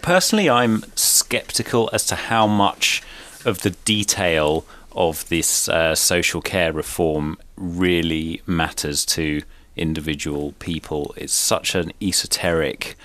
Personally, 0.00 0.48
I'm 0.48 0.84
skeptical 0.94 1.90
as 1.92 2.06
to 2.06 2.14
how 2.14 2.46
much 2.46 3.02
of 3.44 3.62
the 3.62 3.70
detail 3.70 4.64
of 4.94 5.28
this 5.28 5.68
uh, 5.68 5.94
social 5.94 6.40
care 6.40 6.72
reform 6.72 7.38
really 7.56 8.42
matters 8.46 9.04
to 9.06 9.42
individual 9.76 10.52
people. 10.58 11.14
It's 11.16 11.32
such 11.32 11.74
an 11.74 11.92
esoteric, 12.00 12.96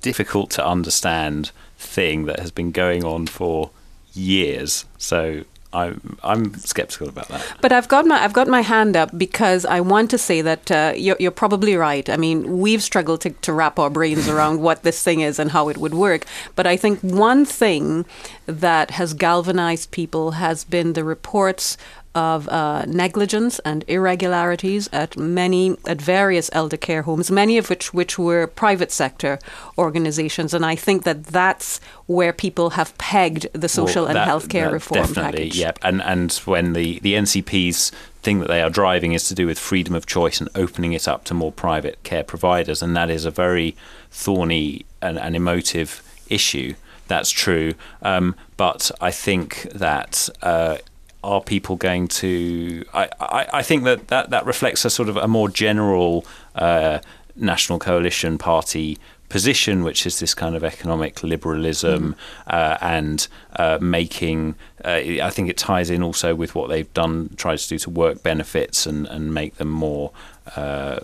difficult 0.00 0.50
to 0.52 0.66
understand 0.66 1.52
thing 1.78 2.24
that 2.26 2.40
has 2.40 2.50
been 2.50 2.72
going 2.72 3.04
on 3.04 3.26
for 3.26 3.70
years. 4.12 4.84
So 4.98 5.44
I'm 5.72 6.18
I'm 6.24 6.54
skeptical 6.54 7.08
about 7.08 7.28
that. 7.28 7.56
But 7.60 7.70
I've 7.70 7.86
got 7.86 8.04
my 8.04 8.22
I've 8.22 8.32
got 8.32 8.48
my 8.48 8.60
hand 8.60 8.96
up 8.96 9.16
because 9.16 9.64
I 9.64 9.80
want 9.80 10.10
to 10.10 10.18
say 10.18 10.42
that 10.42 10.70
uh, 10.70 10.92
you're, 10.96 11.16
you're 11.20 11.30
probably 11.30 11.76
right. 11.76 12.08
I 12.08 12.16
mean, 12.16 12.58
we've 12.58 12.82
struggled 12.82 13.20
to, 13.20 13.30
to 13.30 13.52
wrap 13.52 13.78
our 13.78 13.90
brains 13.90 14.28
around 14.28 14.60
what 14.60 14.82
this 14.82 15.00
thing 15.02 15.20
is 15.20 15.38
and 15.38 15.52
how 15.52 15.68
it 15.68 15.78
would 15.78 15.94
work. 15.94 16.26
But 16.56 16.66
I 16.66 16.76
think 16.76 17.00
one 17.00 17.44
thing 17.44 18.04
that 18.46 18.92
has 18.92 19.14
galvanized 19.14 19.92
people 19.92 20.32
has 20.32 20.64
been 20.64 20.94
the 20.94 21.04
reports 21.04 21.76
of 22.14 22.48
uh, 22.48 22.84
negligence 22.86 23.60
and 23.60 23.84
irregularities 23.86 24.88
at 24.92 25.16
many 25.16 25.76
at 25.86 26.02
various 26.02 26.50
elder 26.52 26.76
care 26.76 27.02
homes, 27.02 27.30
many 27.30 27.56
of 27.56 27.70
which 27.70 27.94
which 27.94 28.18
were 28.18 28.46
private 28.46 28.90
sector 28.90 29.38
organizations, 29.78 30.52
and 30.52 30.66
I 30.66 30.74
think 30.74 31.04
that 31.04 31.24
that's 31.26 31.80
where 32.06 32.32
people 32.32 32.70
have 32.70 32.96
pegged 32.98 33.46
the 33.52 33.68
social 33.68 34.04
well, 34.04 34.14
that, 34.14 34.28
and 34.28 34.30
healthcare 34.30 34.72
reform 34.72 35.06
definitely, 35.06 35.44
package. 35.44 35.58
Yep, 35.58 35.78
and 35.82 36.02
and 36.02 36.32
when 36.44 36.72
the 36.72 36.98
the 37.00 37.14
NCP's 37.14 37.92
thing 38.22 38.40
that 38.40 38.48
they 38.48 38.60
are 38.60 38.70
driving 38.70 39.12
is 39.12 39.28
to 39.28 39.34
do 39.34 39.46
with 39.46 39.58
freedom 39.58 39.94
of 39.94 40.04
choice 40.04 40.40
and 40.40 40.50
opening 40.54 40.92
it 40.92 41.08
up 41.08 41.24
to 41.24 41.34
more 41.34 41.52
private 41.52 42.02
care 42.02 42.24
providers, 42.24 42.82
and 42.82 42.96
that 42.96 43.08
is 43.08 43.24
a 43.24 43.30
very 43.30 43.76
thorny 44.10 44.84
and, 45.00 45.18
and 45.18 45.36
emotive 45.36 46.02
issue. 46.28 46.74
That's 47.06 47.30
true, 47.30 47.74
um, 48.02 48.34
but 48.56 48.90
I 49.00 49.10
think 49.10 49.62
that 49.72 50.28
uh, 50.42 50.78
are 51.22 51.40
people 51.40 51.76
going 51.76 52.08
to? 52.08 52.84
I, 52.94 53.08
I, 53.20 53.46
I, 53.54 53.62
think 53.62 53.84
that, 53.84 54.08
that 54.08 54.30
that 54.30 54.46
reflects 54.46 54.84
a 54.84 54.90
sort 54.90 55.08
of 55.08 55.16
a 55.16 55.28
more 55.28 55.48
general 55.48 56.24
uh, 56.54 57.00
national 57.36 57.78
coalition 57.78 58.38
party 58.38 58.98
position, 59.28 59.82
which 59.84 60.06
is 60.06 60.18
this 60.18 60.34
kind 60.34 60.54
of 60.54 60.64
economic 60.64 61.22
liberalism 61.22 62.14
mm. 62.14 62.52
uh, 62.52 62.76
and 62.80 63.28
uh, 63.56 63.78
making. 63.80 64.56
Uh, 64.84 65.22
I 65.22 65.30
think 65.30 65.48
it 65.48 65.56
ties 65.56 65.88
in 65.88 66.02
also 66.02 66.34
with 66.34 66.54
what 66.54 66.68
they've 66.68 66.92
done, 66.92 67.30
tried 67.36 67.58
to 67.58 67.68
do 67.68 67.78
to 67.78 67.90
work 67.90 68.22
benefits 68.22 68.86
and, 68.86 69.06
and 69.06 69.32
make 69.32 69.56
them 69.56 69.70
more 69.70 70.10
uh, 70.56 71.00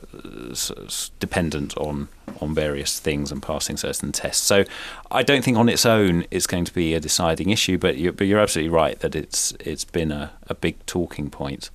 dependent 1.21 1.77
on 1.77 2.09
on 2.41 2.55
various 2.55 2.99
things 2.99 3.33
and 3.33 3.43
passing 3.43 3.77
certain 3.77 4.13
tests. 4.13 4.45
So 4.45 4.65
I 5.11 5.23
don't 5.23 5.43
think 5.43 5.57
on 5.57 5.69
its 5.69 5.87
own 5.87 6.25
it's 6.31 6.47
going 6.47 6.65
to 6.65 6.75
be 6.75 6.95
a 6.95 7.01
deciding 7.01 7.51
issue, 7.51 7.79
but 7.79 7.97
you're, 7.99 8.13
but 8.13 8.27
you're 8.27 8.41
absolutely 8.41 8.71
right 8.71 8.99
that 9.01 9.15
it's 9.15 9.53
it's 9.61 9.85
been 9.85 10.13
a, 10.13 10.33
a 10.49 10.55
big 10.55 10.85
talking 10.87 11.31
point. 11.31 11.71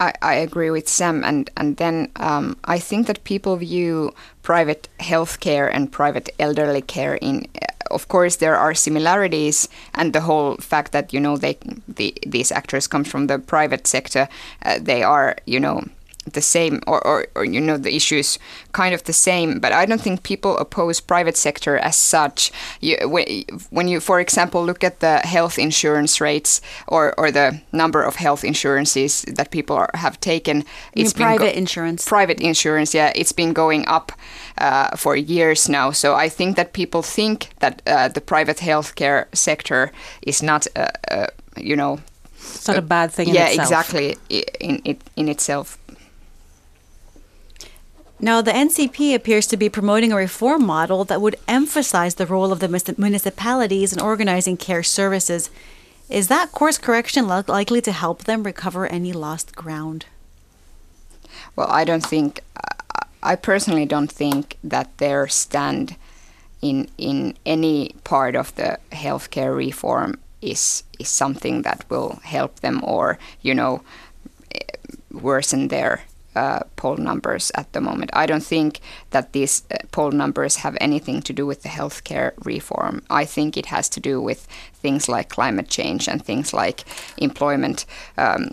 I, 0.00 0.14
I 0.22 0.34
agree 0.34 0.70
with 0.70 0.88
Sam, 0.88 1.22
and 1.24 1.50
and 1.56 1.76
then 1.76 2.10
um, 2.16 2.56
I 2.64 2.78
think 2.78 3.06
that 3.06 3.22
people 3.24 3.56
view 3.56 4.14
private 4.42 4.88
healthcare 4.98 5.70
and 5.72 5.92
private 5.92 6.30
elderly 6.38 6.82
care 6.82 7.16
in. 7.16 7.46
Of 7.90 8.06
course, 8.06 8.36
there 8.36 8.56
are 8.56 8.72
similarities, 8.72 9.68
and 9.94 10.12
the 10.12 10.20
whole 10.20 10.56
fact 10.56 10.92
that 10.92 11.12
you 11.12 11.20
know 11.20 11.36
they 11.36 11.58
the, 11.88 12.14
these 12.26 12.52
actors 12.52 12.86
come 12.86 13.04
from 13.04 13.26
the 13.26 13.38
private 13.38 13.86
sector, 13.86 14.28
uh, 14.64 14.78
they 14.80 15.02
are 15.02 15.36
you 15.44 15.60
know 15.60 15.84
the 16.32 16.40
same 16.40 16.80
or, 16.86 17.04
or, 17.06 17.26
or, 17.34 17.44
you 17.44 17.60
know 17.60 17.76
the 17.76 17.94
issue 17.94 18.16
is 18.16 18.38
kind 18.72 18.94
of 18.94 19.04
the 19.04 19.12
same 19.12 19.58
but 19.60 19.72
i 19.72 19.84
don't 19.86 20.00
think 20.00 20.22
people 20.22 20.56
oppose 20.58 21.00
private 21.00 21.36
sector 21.36 21.76
as 21.78 21.96
such. 21.96 22.52
You, 22.80 22.96
when 23.70 23.88
you 23.88 24.00
for 24.00 24.20
example 24.20 24.64
look 24.64 24.84
at 24.84 25.00
the 25.00 25.18
health 25.18 25.58
insurance 25.58 26.20
rates 26.20 26.60
or, 26.88 27.14
or 27.18 27.30
the 27.30 27.60
number 27.72 28.02
of 28.02 28.16
health 28.16 28.44
insurances 28.44 29.22
that 29.22 29.50
people 29.50 29.76
are, 29.76 29.90
have 29.94 30.20
taken 30.20 30.64
it's 30.94 31.12
private 31.12 31.56
insurance? 31.56 32.06
private 32.06 32.40
insurance 32.40 32.94
yeah 32.94 33.12
it's 33.14 33.32
been 33.32 33.52
going 33.52 33.86
up 33.86 34.12
uh, 34.58 34.96
for 34.96 35.16
years 35.16 35.68
now. 35.68 35.90
So 35.90 36.14
i 36.14 36.28
think 36.28 36.56
that 36.56 36.72
people 36.72 37.02
think 37.02 37.48
that 37.60 37.82
uh, 37.86 38.08
the 38.08 38.20
private 38.20 38.58
healthcare 38.58 39.26
sector 39.34 39.90
is 40.22 40.42
not 40.42 40.66
uh, 40.76 40.88
uh 41.10 41.26
you 41.56 41.76
know 41.76 41.98
it's 42.40 42.68
not 42.68 42.78
a 42.78 42.82
bad 42.82 43.10
thing 43.10 43.28
yeah 43.28 43.48
in 43.48 43.60
exactly 43.60 44.16
in, 44.28 44.76
in, 44.84 44.96
in 45.16 45.28
itself 45.28 45.78
now, 48.22 48.42
the 48.42 48.50
NCP 48.50 49.14
appears 49.14 49.46
to 49.46 49.56
be 49.56 49.70
promoting 49.70 50.12
a 50.12 50.16
reform 50.16 50.66
model 50.66 51.04
that 51.04 51.22
would 51.22 51.36
emphasize 51.48 52.16
the 52.16 52.26
role 52.26 52.52
of 52.52 52.60
the 52.60 52.94
municipalities 52.98 53.92
in 53.92 54.00
organizing 54.00 54.58
care 54.58 54.82
services. 54.82 55.48
Is 56.10 56.28
that 56.28 56.52
course 56.52 56.76
correction 56.76 57.26
likely 57.26 57.80
to 57.80 57.92
help 57.92 58.24
them 58.24 58.42
recover 58.42 58.86
any 58.86 59.12
lost 59.12 59.56
ground? 59.56 60.04
Well, 61.56 61.68
I 61.70 61.84
don't 61.84 62.04
think, 62.04 62.40
I 63.22 63.36
personally 63.36 63.86
don't 63.86 64.12
think 64.12 64.58
that 64.64 64.98
their 64.98 65.26
stand 65.28 65.96
in 66.60 66.90
in 66.98 67.34
any 67.46 67.94
part 68.04 68.36
of 68.36 68.54
the 68.56 68.78
healthcare 68.92 69.56
reform 69.56 70.18
is 70.42 70.82
is 70.98 71.08
something 71.08 71.62
that 71.62 71.84
will 71.88 72.20
help 72.22 72.60
them 72.60 72.82
or 72.84 73.18
you 73.40 73.54
know 73.54 73.82
eh, 74.54 74.60
worsen 75.10 75.68
their 75.68 76.02
uh, 76.36 76.60
poll 76.76 76.96
numbers 76.96 77.50
at 77.54 77.72
the 77.72 77.80
moment. 77.80 78.10
I 78.12 78.26
don't 78.26 78.44
think 78.44 78.80
that 79.10 79.32
these 79.32 79.62
uh, 79.70 79.78
poll 79.90 80.10
numbers 80.10 80.56
have 80.56 80.76
anything 80.80 81.22
to 81.22 81.32
do 81.32 81.46
with 81.46 81.62
the 81.62 81.68
healthcare 81.68 82.32
reform. 82.44 83.02
I 83.10 83.24
think 83.24 83.56
it 83.56 83.66
has 83.66 83.88
to 83.90 84.00
do 84.00 84.20
with 84.20 84.46
things 84.74 85.08
like 85.08 85.28
climate 85.28 85.68
change 85.68 86.08
and 86.08 86.24
things 86.24 86.52
like 86.52 86.84
employment 87.16 87.86
um, 88.16 88.50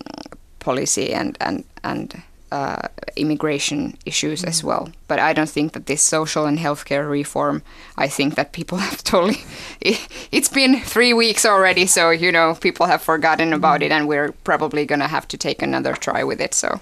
policy 0.60 1.14
and 1.14 1.38
and 1.40 1.64
and 1.84 2.24
uh, 2.52 2.88
immigration 3.16 3.98
issues 4.06 4.42
mm. 4.42 4.48
as 4.48 4.64
well. 4.64 4.90
But 5.08 5.20
I 5.20 5.34
don't 5.34 5.50
think 5.50 5.74
that 5.74 5.86
this 5.86 6.02
social 6.02 6.46
and 6.46 6.58
healthcare 6.58 7.10
reform. 7.10 7.62
I 7.98 8.08
think 8.08 8.36
that 8.36 8.54
people 8.54 8.78
have 8.88 9.04
totally. 9.04 9.44
It, 9.82 9.98
has 10.32 10.50
been 10.50 10.80
three 10.80 11.14
weeks 11.14 11.46
already, 11.46 11.86
so 11.86 12.10
you 12.10 12.32
know 12.32 12.56
people 12.56 12.86
have 12.86 13.02
forgotten 13.02 13.54
about 13.54 13.82
mm. 13.82 13.86
it, 13.86 13.92
and 13.92 14.08
we're 14.08 14.32
probably 14.44 14.86
gonna 14.86 15.08
have 15.08 15.28
to 15.28 15.38
take 15.38 15.62
another 15.62 15.94
try 15.94 16.24
with 16.24 16.42
it. 16.42 16.54
So. 16.54 16.80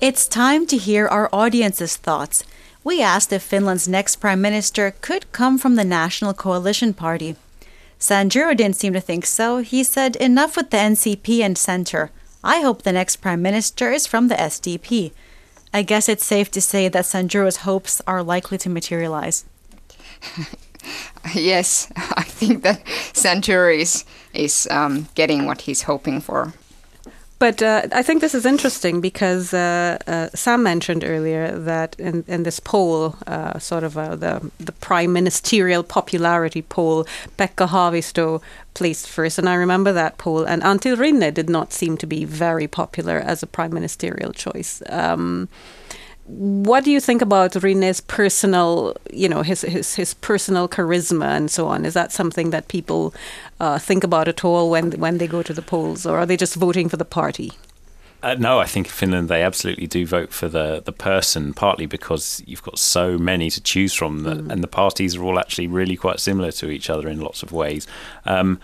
It's 0.00 0.26
time 0.26 0.66
to 0.66 0.76
hear 0.76 1.06
our 1.06 1.28
audience's 1.32 1.96
thoughts. 1.96 2.42
We 2.82 3.02
asked 3.02 3.32
if 3.32 3.42
Finland's 3.42 3.86
next 3.86 4.16
prime 4.16 4.40
minister 4.40 4.94
could 5.02 5.30
come 5.32 5.58
from 5.58 5.74
the 5.74 5.84
National 5.84 6.32
Coalition 6.32 6.94
Party. 6.94 7.36
Sanjuro 7.98 8.56
didn't 8.56 8.76
seem 8.76 8.94
to 8.94 9.00
think 9.00 9.26
so. 9.26 9.58
He 9.58 9.84
said, 9.84 10.16
Enough 10.16 10.56
with 10.56 10.70
the 10.70 10.78
NCP 10.78 11.40
and 11.40 11.58
Centre. 11.58 12.10
I 12.42 12.60
hope 12.60 12.82
the 12.82 12.92
next 12.92 13.16
prime 13.16 13.42
minister 13.42 13.92
is 13.92 14.06
from 14.06 14.28
the 14.28 14.36
SDP. 14.36 15.12
I 15.74 15.82
guess 15.82 16.08
it's 16.08 16.24
safe 16.24 16.50
to 16.52 16.60
say 16.62 16.88
that 16.88 17.04
Sanjuro's 17.04 17.58
hopes 17.58 18.00
are 18.06 18.22
likely 18.22 18.56
to 18.58 18.70
materialize. 18.70 19.44
yes, 21.34 21.92
I 21.96 22.22
think 22.22 22.62
that 22.62 22.84
Sanjuro 23.12 23.78
is, 23.78 24.06
is 24.32 24.66
um, 24.70 25.08
getting 25.14 25.44
what 25.44 25.62
he's 25.62 25.82
hoping 25.82 26.22
for. 26.22 26.54
But 27.40 27.62
uh, 27.62 27.86
I 27.92 28.02
think 28.02 28.20
this 28.20 28.34
is 28.34 28.44
interesting 28.44 29.00
because 29.00 29.54
uh, 29.54 29.96
uh, 30.06 30.28
Sam 30.34 30.62
mentioned 30.62 31.02
earlier 31.02 31.58
that 31.58 31.98
in, 31.98 32.22
in 32.28 32.42
this 32.42 32.60
poll, 32.60 33.16
uh, 33.26 33.58
sort 33.58 33.82
of 33.82 33.96
uh, 33.96 34.14
the 34.14 34.50
the 34.58 34.72
prime 34.72 35.14
ministerial 35.14 35.82
popularity 35.82 36.60
poll, 36.60 37.06
Pekka 37.38 37.66
Haavisto 37.68 38.42
placed 38.74 39.08
first, 39.08 39.38
and 39.38 39.48
I 39.48 39.54
remember 39.54 39.90
that 39.90 40.18
poll. 40.18 40.44
And 40.44 40.62
Antti 40.62 40.94
Rinne 40.94 41.32
did 41.32 41.48
not 41.48 41.72
seem 41.72 41.96
to 41.96 42.06
be 42.06 42.26
very 42.26 42.68
popular 42.68 43.16
as 43.16 43.42
a 43.42 43.46
prime 43.46 43.72
ministerial 43.72 44.34
choice. 44.34 44.82
Um, 44.90 45.48
what 46.30 46.84
do 46.84 46.90
you 46.90 47.00
think 47.00 47.22
about 47.22 47.52
Rinne's 47.52 48.00
personal, 48.00 48.96
you 49.12 49.28
know, 49.28 49.42
his 49.42 49.62
his 49.62 49.94
his 49.94 50.14
personal 50.14 50.68
charisma 50.68 51.26
and 51.26 51.50
so 51.50 51.66
on? 51.66 51.84
Is 51.84 51.94
that 51.94 52.12
something 52.12 52.50
that 52.50 52.68
people 52.68 53.12
uh, 53.58 53.78
think 53.78 54.04
about 54.04 54.28
at 54.28 54.44
all 54.44 54.70
when 54.70 54.92
when 54.92 55.18
they 55.18 55.26
go 55.26 55.42
to 55.42 55.52
the 55.52 55.62
polls, 55.62 56.06
or 56.06 56.18
are 56.18 56.26
they 56.26 56.36
just 56.36 56.54
voting 56.54 56.88
for 56.88 56.96
the 56.96 57.04
party? 57.04 57.52
Uh, 58.22 58.34
no, 58.38 58.58
I 58.58 58.66
think 58.66 58.86
in 58.86 58.92
Finland 58.92 59.28
they 59.28 59.42
absolutely 59.42 59.86
do 59.86 60.06
vote 60.06 60.32
for 60.32 60.48
the 60.48 60.82
the 60.84 60.92
person, 60.92 61.54
partly 61.54 61.86
because 61.86 62.42
you've 62.46 62.62
got 62.62 62.78
so 62.78 63.18
many 63.18 63.50
to 63.50 63.60
choose 63.60 63.94
from, 63.94 64.22
that, 64.24 64.38
mm. 64.38 64.50
and 64.50 64.62
the 64.62 64.68
parties 64.68 65.16
are 65.16 65.24
all 65.24 65.38
actually 65.38 65.66
really 65.66 65.96
quite 65.96 66.20
similar 66.20 66.52
to 66.52 66.70
each 66.70 66.90
other 66.90 67.08
in 67.08 67.20
lots 67.20 67.42
of 67.42 67.50
ways. 67.50 67.86
Um, 68.26 68.60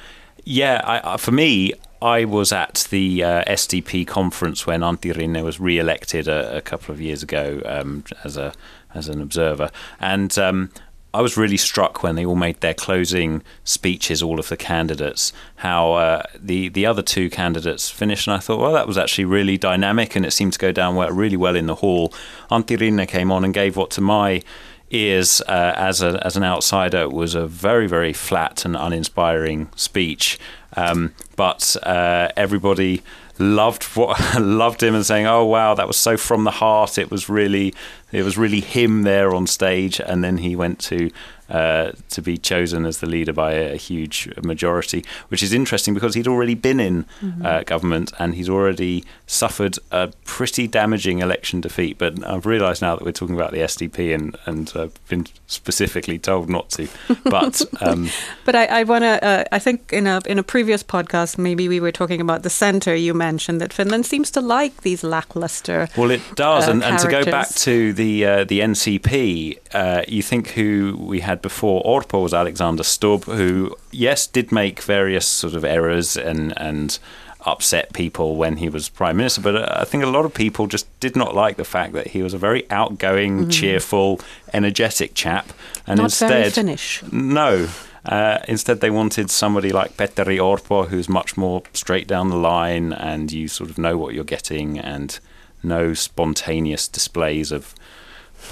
yeah, 0.46 0.80
I, 0.84 1.16
for 1.16 1.32
me, 1.32 1.72
I 2.00 2.24
was 2.24 2.52
at 2.52 2.86
the 2.90 3.22
uh, 3.22 3.44
SDP 3.44 4.06
conference 4.06 4.64
when 4.64 4.80
Antti 4.80 5.12
Rinne 5.12 5.42
was 5.42 5.58
re-elected 5.58 6.28
a, 6.28 6.58
a 6.58 6.60
couple 6.62 6.94
of 6.94 7.00
years 7.00 7.22
ago 7.22 7.60
um, 7.66 8.04
as 8.24 8.36
a 8.36 8.54
as 8.94 9.08
an 9.08 9.20
observer, 9.20 9.70
and 10.00 10.38
um, 10.38 10.70
I 11.12 11.20
was 11.20 11.36
really 11.36 11.56
struck 11.56 12.02
when 12.02 12.14
they 12.14 12.24
all 12.24 12.36
made 12.36 12.60
their 12.60 12.74
closing 12.74 13.42
speeches, 13.64 14.22
all 14.22 14.38
of 14.38 14.48
the 14.48 14.56
candidates, 14.56 15.32
how 15.56 15.94
uh, 15.94 16.22
the 16.38 16.68
the 16.68 16.86
other 16.86 17.02
two 17.02 17.28
candidates 17.28 17.90
finished, 17.90 18.28
and 18.28 18.36
I 18.36 18.38
thought, 18.38 18.60
well, 18.60 18.72
that 18.74 18.86
was 18.86 18.96
actually 18.96 19.24
really 19.24 19.58
dynamic, 19.58 20.14
and 20.14 20.24
it 20.24 20.30
seemed 20.30 20.52
to 20.52 20.58
go 20.60 20.70
down 20.70 20.94
well, 20.94 21.10
really 21.10 21.36
well 21.36 21.56
in 21.56 21.66
the 21.66 21.76
hall. 21.76 22.12
Antti 22.52 22.78
Rinne 22.78 23.08
came 23.08 23.32
on 23.32 23.44
and 23.44 23.52
gave 23.52 23.76
what 23.76 23.90
to 23.92 24.00
my 24.00 24.42
ears 24.90 25.40
uh, 25.42 25.72
as 25.76 26.02
a 26.02 26.24
as 26.24 26.36
an 26.36 26.44
outsider 26.44 27.08
was 27.08 27.34
a 27.34 27.46
very 27.46 27.86
very 27.86 28.12
flat 28.12 28.64
and 28.64 28.76
uninspiring 28.76 29.68
speech. 29.76 30.38
Um, 30.76 31.14
but 31.36 31.76
uh, 31.82 32.28
everybody 32.36 33.02
loved 33.38 33.84
what 33.96 34.18
loved 34.40 34.82
him 34.82 34.94
and 34.94 35.04
saying, 35.04 35.26
"Oh 35.26 35.44
wow, 35.44 35.74
that 35.74 35.86
was 35.86 35.96
so 35.96 36.16
from 36.16 36.44
the 36.44 36.50
heart. 36.50 36.98
It 36.98 37.10
was 37.10 37.28
really 37.28 37.74
it 38.12 38.22
was 38.22 38.38
really 38.38 38.60
him 38.60 39.02
there 39.02 39.34
on 39.34 39.46
stage." 39.46 40.00
And 40.00 40.22
then 40.22 40.38
he 40.38 40.56
went 40.56 40.78
to 40.80 41.10
uh, 41.48 41.92
to 42.10 42.22
be 42.22 42.36
chosen 42.36 42.84
as 42.84 42.98
the 42.98 43.06
leader 43.06 43.32
by 43.32 43.52
a, 43.52 43.74
a, 43.74 43.76
huge 43.76 44.28
majority, 44.42 45.04
which 45.28 45.42
is 45.42 45.52
interesting 45.52 45.94
because 45.94 46.14
he'd 46.14 46.26
already 46.26 46.54
been 46.54 46.80
in 46.80 47.04
mm-hmm. 47.20 47.46
uh, 47.46 47.62
government 47.62 48.12
and 48.18 48.34
he's 48.34 48.48
already 48.48 49.04
suffered 49.26 49.78
a 49.92 50.12
pretty 50.24 50.66
damaging 50.66 51.20
election 51.20 51.60
defeat. 51.60 51.98
But 51.98 52.24
I've 52.26 52.46
realised 52.46 52.82
now 52.82 52.96
that 52.96 53.04
we're 53.04 53.12
talking 53.12 53.36
about 53.36 53.52
the 53.52 53.58
SDP 53.58 54.14
and 54.14 54.36
and 54.46 54.72
I've 54.74 55.08
been 55.08 55.26
specifically 55.46 56.18
told 56.18 56.48
not 56.48 56.70
to. 56.70 56.88
But 57.24 57.62
um, 57.80 58.10
but 58.44 58.54
I, 58.54 58.66
I 58.66 58.82
want 58.82 59.02
to. 59.02 59.24
Uh, 59.24 59.44
I 59.52 59.58
think 59.58 59.92
in 59.92 60.06
a 60.06 60.20
in 60.26 60.38
a 60.38 60.42
previous 60.42 60.82
podcast, 60.82 61.38
maybe 61.38 61.68
we 61.68 61.80
were 61.80 61.92
talking 61.92 62.20
about 62.20 62.42
the 62.42 62.50
centre. 62.50 62.94
You 62.94 63.14
mentioned 63.14 63.60
that 63.60 63.72
Finland 63.72 64.06
seems 64.06 64.30
to 64.32 64.40
like 64.40 64.82
these 64.82 65.04
lackluster. 65.04 65.88
Well, 65.96 66.10
it 66.10 66.22
does, 66.34 66.68
and, 66.68 66.82
and, 66.82 66.98
to 66.98 67.08
go 67.08 67.24
back 67.24 67.48
to 67.48 67.92
the 67.92 68.26
uh, 68.26 68.44
the 68.44 68.60
NCP, 68.60 69.58
uh, 69.72 70.02
you 70.08 70.22
think 70.22 70.48
who 70.48 70.96
we 70.98 71.20
had 71.20 71.35
before 71.42 71.82
Orpo 71.84 72.22
was 72.22 72.34
Alexander 72.34 72.82
Stubb, 72.82 73.24
who 73.24 73.76
yes 73.90 74.26
did 74.26 74.52
make 74.52 74.82
various 74.82 75.26
sort 75.26 75.54
of 75.54 75.64
errors 75.64 76.16
and 76.16 76.52
and 76.58 76.98
upset 77.46 77.92
people 77.92 78.36
when 78.36 78.56
he 78.56 78.68
was 78.68 78.88
prime 78.88 79.16
minister. 79.16 79.40
But 79.40 79.56
uh, 79.56 79.68
I 79.80 79.84
think 79.84 80.02
a 80.02 80.08
lot 80.08 80.24
of 80.24 80.34
people 80.34 80.66
just 80.66 80.86
did 81.00 81.16
not 81.16 81.34
like 81.34 81.56
the 81.56 81.64
fact 81.64 81.92
that 81.92 82.08
he 82.08 82.22
was 82.22 82.34
a 82.34 82.38
very 82.38 82.68
outgoing, 82.70 83.46
mm. 83.46 83.52
cheerful, 83.52 84.20
energetic 84.52 85.14
chap, 85.14 85.52
and 85.86 85.98
not 85.98 86.06
instead, 86.06 86.52
Finnish. 86.52 87.02
No. 87.12 87.68
Uh, 88.04 88.38
instead, 88.46 88.80
they 88.80 88.90
wanted 88.90 89.30
somebody 89.30 89.70
like 89.70 89.96
Petteri 89.96 90.38
Orpo, 90.38 90.88
who's 90.88 91.08
much 91.08 91.36
more 91.36 91.62
straight 91.72 92.06
down 92.06 92.28
the 92.28 92.36
line, 92.36 92.92
and 92.92 93.32
you 93.32 93.48
sort 93.48 93.70
of 93.70 93.78
know 93.78 93.96
what 93.96 94.14
you're 94.14 94.24
getting, 94.24 94.78
and 94.78 95.18
no 95.62 95.94
spontaneous 95.94 96.86
displays 96.86 97.50
of 97.50 97.74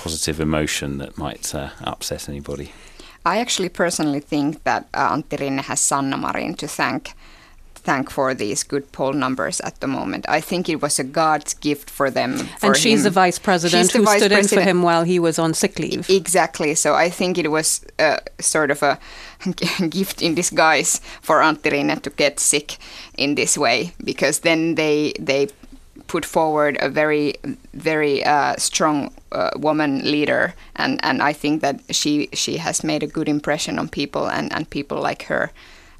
positive 0.03 0.41
emotion 0.41 0.99
that 0.99 1.17
might 1.19 1.55
uh, 1.55 1.71
upset 1.83 2.29
anybody. 2.29 2.73
I 3.25 3.39
actually 3.39 3.71
personally 3.71 4.21
think 4.21 4.65
that 4.65 4.87
uh, 4.93 5.15
Antti 5.17 5.39
Rinne 5.39 5.63
has 5.63 5.81
Sanna 5.81 6.17
Marin 6.17 6.55
to 6.55 6.69
thank 6.69 7.15
thank 7.85 8.11
for 8.11 8.35
these 8.35 8.63
good 8.63 8.91
poll 8.93 9.13
numbers 9.13 9.61
at 9.61 9.81
the 9.81 9.87
moment. 9.87 10.25
I 10.29 10.41
think 10.41 10.69
it 10.69 10.81
was 10.81 10.99
a 10.99 11.05
God's 11.05 11.55
gift 11.55 11.91
for 11.91 12.11
them. 12.11 12.39
For 12.59 12.67
and 12.69 12.77
she's 12.77 13.01
him. 13.01 13.05
the 13.05 13.11
vice 13.11 13.39
president 13.39 13.93
who 13.93 14.05
vice 14.05 14.21
stood 14.21 14.33
president. 14.33 14.53
in 14.53 14.59
for 14.59 14.71
him 14.71 14.83
while 14.83 15.05
he 15.05 15.19
was 15.19 15.39
on 15.39 15.55
sick 15.55 15.79
leave. 15.79 16.09
Exactly. 16.09 16.75
So 16.75 16.95
I 16.95 17.11
think 17.11 17.39
it 17.39 17.51
was 17.51 17.85
uh, 17.99 18.19
sort 18.41 18.71
of 18.71 18.83
a 18.83 18.99
gift 19.89 20.23
in 20.23 20.35
disguise 20.35 21.01
for 21.21 21.41
Antti 21.41 21.71
Rinne 21.71 22.01
to 22.03 22.11
get 22.11 22.41
sick 22.41 22.79
in 23.19 23.35
this 23.35 23.59
way 23.59 23.93
because 24.03 24.41
then 24.41 24.75
they 24.75 25.13
they 25.21 25.49
put 26.15 26.25
forward 26.25 26.79
a 26.79 26.89
very 26.89 27.35
very 27.73 28.23
uh, 28.23 28.55
strong 28.57 29.11
uh, 29.33 29.51
woman 29.57 29.93
leader. 30.15 30.55
And 30.77 31.01
and 31.03 31.21
I 31.31 31.33
think 31.33 31.61
that 31.63 31.77
she 31.91 32.29
she 32.33 32.59
has 32.59 32.85
made 32.85 33.03
a 33.03 33.15
good 33.17 33.29
impression 33.29 33.79
on 33.81 33.89
people 33.89 34.25
and 34.37 34.53
and 34.55 34.71
people 34.71 34.99
like 35.09 35.25
her 35.25 35.51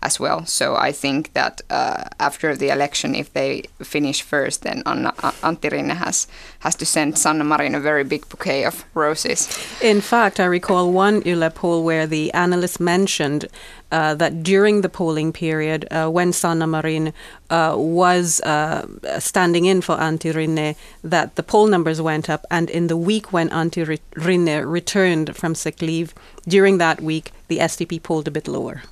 as 0.05 0.21
well. 0.21 0.45
So 0.45 0.77
I 0.77 0.93
think 0.93 1.33
that 1.33 1.63
uh, 1.71 2.05
after 2.21 2.55
the 2.55 2.69
election, 2.69 3.15
if 3.15 3.33
they 3.33 3.65
finish 3.83 4.23
first, 4.23 4.63
then 4.63 4.83
Anna, 4.87 5.13
Antti 5.43 5.71
Rinne 5.71 5.97
has, 5.97 6.29
has 6.61 6.77
to 6.77 6.87
send 6.87 7.19
Sanna 7.19 7.43
Marin 7.43 7.75
a 7.75 7.81
very 7.81 8.05
big 8.05 8.29
bouquet 8.29 8.65
of 8.65 8.85
roses. 8.95 9.49
In 9.81 10.01
fact, 10.01 10.39
I 10.39 10.45
recall 10.45 10.93
one 10.93 11.23
poll 11.55 11.83
where 11.83 12.07
the 12.07 12.33
analyst 12.35 12.81
mentioned 12.81 13.47
uh, 13.91 14.15
that 14.15 14.43
during 14.43 14.83
the 14.83 14.89
polling 14.89 15.33
period, 15.33 15.87
uh, 15.91 16.09
when 16.09 16.33
Sanna 16.33 16.67
Marin 16.67 17.13
uh, 17.49 17.75
was 17.77 18.41
uh, 18.43 18.87
standing 19.19 19.65
in 19.65 19.81
for 19.81 19.97
Antti 19.97 20.33
Rinne, 20.35 20.77
that 21.03 21.37
the 21.37 21.43
poll 21.43 21.67
numbers 21.67 22.01
went 22.01 22.29
up, 22.29 22.45
and 22.51 22.69
in 22.69 22.89
the 22.89 22.97
week 22.97 23.33
when 23.33 23.49
Antti 23.51 23.99
Rinne 24.17 24.71
returned 24.71 25.37
from 25.37 25.55
sick 25.55 25.81
leave, 25.81 26.15
during 26.47 26.79
that 26.79 27.01
week, 27.01 27.33
the 27.49 27.59
SDP 27.59 28.03
polled 28.03 28.29
a 28.29 28.31
bit 28.31 28.49
lower. 28.49 28.83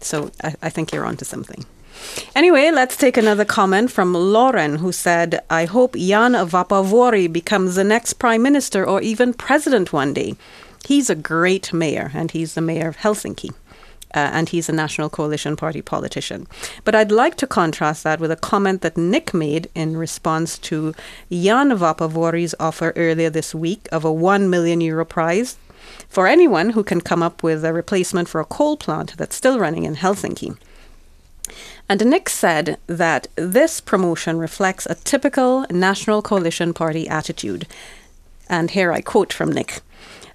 So 0.00 0.30
I, 0.42 0.54
I 0.62 0.70
think 0.70 0.92
you're 0.92 1.06
onto 1.06 1.24
something. 1.24 1.64
Anyway, 2.34 2.70
let's 2.70 2.96
take 2.96 3.16
another 3.16 3.44
comment 3.44 3.90
from 3.90 4.14
Lauren, 4.14 4.76
who 4.76 4.92
said, 4.92 5.42
I 5.50 5.64
hope 5.66 5.94
Jan 5.94 6.32
Vapaavuori 6.32 7.32
becomes 7.32 7.74
the 7.74 7.84
next 7.84 8.14
prime 8.14 8.42
minister 8.42 8.84
or 8.84 9.02
even 9.02 9.34
president 9.34 9.92
one 9.92 10.14
day. 10.14 10.36
He's 10.86 11.10
a 11.10 11.14
great 11.14 11.72
mayor, 11.72 12.10
and 12.14 12.30
he's 12.30 12.54
the 12.54 12.62
mayor 12.62 12.88
of 12.88 12.98
Helsinki. 12.98 13.52
Uh, 14.12 14.28
and 14.32 14.48
he's 14.48 14.68
a 14.68 14.72
National 14.72 15.08
Coalition 15.08 15.54
Party 15.54 15.82
politician. 15.82 16.48
But 16.82 16.96
I'd 16.96 17.12
like 17.12 17.36
to 17.36 17.46
contrast 17.46 18.02
that 18.02 18.18
with 18.18 18.32
a 18.32 18.36
comment 18.36 18.82
that 18.82 18.96
Nick 18.96 19.32
made 19.32 19.70
in 19.72 19.96
response 19.96 20.58
to 20.58 20.94
Jan 21.30 21.70
Vapaavuori's 21.70 22.54
offer 22.58 22.92
earlier 22.96 23.30
this 23.30 23.54
week 23.54 23.88
of 23.92 24.04
a 24.04 24.12
1 24.12 24.50
million 24.50 24.80
euro 24.80 25.04
prize 25.04 25.58
for 26.08 26.26
anyone 26.26 26.70
who 26.70 26.84
can 26.84 27.00
come 27.00 27.22
up 27.22 27.42
with 27.42 27.64
a 27.64 27.72
replacement 27.72 28.28
for 28.28 28.40
a 28.40 28.44
coal 28.44 28.76
plant 28.76 29.16
that's 29.16 29.36
still 29.36 29.58
running 29.58 29.84
in 29.84 29.96
Helsinki. 29.96 30.56
And 31.88 32.04
Nick 32.06 32.28
said 32.28 32.78
that 32.86 33.26
this 33.34 33.80
promotion 33.80 34.38
reflects 34.38 34.86
a 34.86 34.94
typical 34.94 35.66
National 35.70 36.22
Coalition 36.22 36.72
Party 36.72 37.08
attitude. 37.08 37.66
And 38.48 38.70
here 38.70 38.92
I 38.92 39.00
quote 39.00 39.32
from 39.32 39.50
Nick 39.52 39.80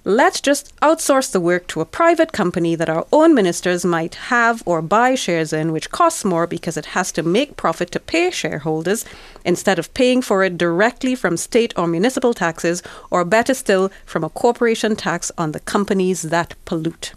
Let's 0.08 0.40
just 0.40 0.72
outsource 0.76 1.32
the 1.32 1.40
work 1.40 1.66
to 1.66 1.80
a 1.80 1.84
private 1.84 2.30
company 2.30 2.76
that 2.76 2.88
our 2.88 3.04
own 3.12 3.34
ministers 3.34 3.84
might 3.84 4.14
have 4.30 4.62
or 4.64 4.80
buy 4.80 5.16
shares 5.16 5.52
in, 5.52 5.72
which 5.72 5.90
costs 5.90 6.24
more 6.24 6.46
because 6.46 6.76
it 6.76 6.94
has 6.94 7.10
to 7.10 7.24
make 7.24 7.56
profit 7.56 7.90
to 7.90 7.98
pay 7.98 8.30
shareholders 8.30 9.04
instead 9.44 9.80
of 9.80 9.92
paying 9.94 10.22
for 10.22 10.44
it 10.44 10.56
directly 10.56 11.16
from 11.16 11.36
state 11.36 11.74
or 11.76 11.88
municipal 11.88 12.34
taxes, 12.34 12.84
or 13.10 13.24
better 13.24 13.52
still, 13.52 13.90
from 14.04 14.22
a 14.22 14.28
corporation 14.28 14.94
tax 14.94 15.32
on 15.36 15.50
the 15.50 15.58
companies 15.58 16.22
that 16.22 16.54
pollute. 16.64 17.12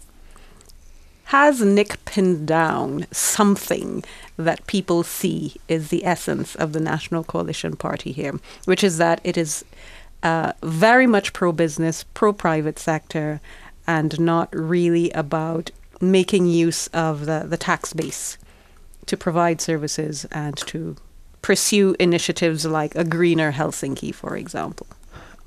has 1.26 1.60
Nick 1.60 2.04
pinned 2.06 2.48
down 2.48 3.06
something 3.12 4.02
that 4.36 4.66
people 4.66 5.04
see 5.04 5.54
is 5.68 5.90
the 5.90 6.04
essence 6.04 6.56
of 6.56 6.72
the 6.72 6.80
National 6.80 7.22
Coalition 7.22 7.76
Party 7.76 8.10
here, 8.10 8.40
which 8.64 8.82
is 8.82 8.98
that 8.98 9.20
it 9.22 9.36
is 9.36 9.64
uh, 10.22 10.52
very 10.62 11.06
much 11.06 11.32
pro 11.32 11.52
business, 11.52 12.04
pro 12.14 12.32
private 12.32 12.78
sector, 12.78 13.40
and 13.86 14.18
not 14.20 14.48
really 14.52 15.10
about 15.12 15.70
making 16.00 16.46
use 16.46 16.86
of 16.88 17.26
the, 17.26 17.44
the 17.46 17.56
tax 17.56 17.92
base 17.92 18.38
to 19.06 19.16
provide 19.16 19.60
services 19.60 20.24
and 20.30 20.56
to 20.56 20.96
pursue 21.42 21.96
initiatives 21.98 22.64
like 22.66 22.94
a 22.94 23.04
greener 23.04 23.52
Helsinki, 23.52 24.14
for 24.14 24.36
example? 24.36 24.86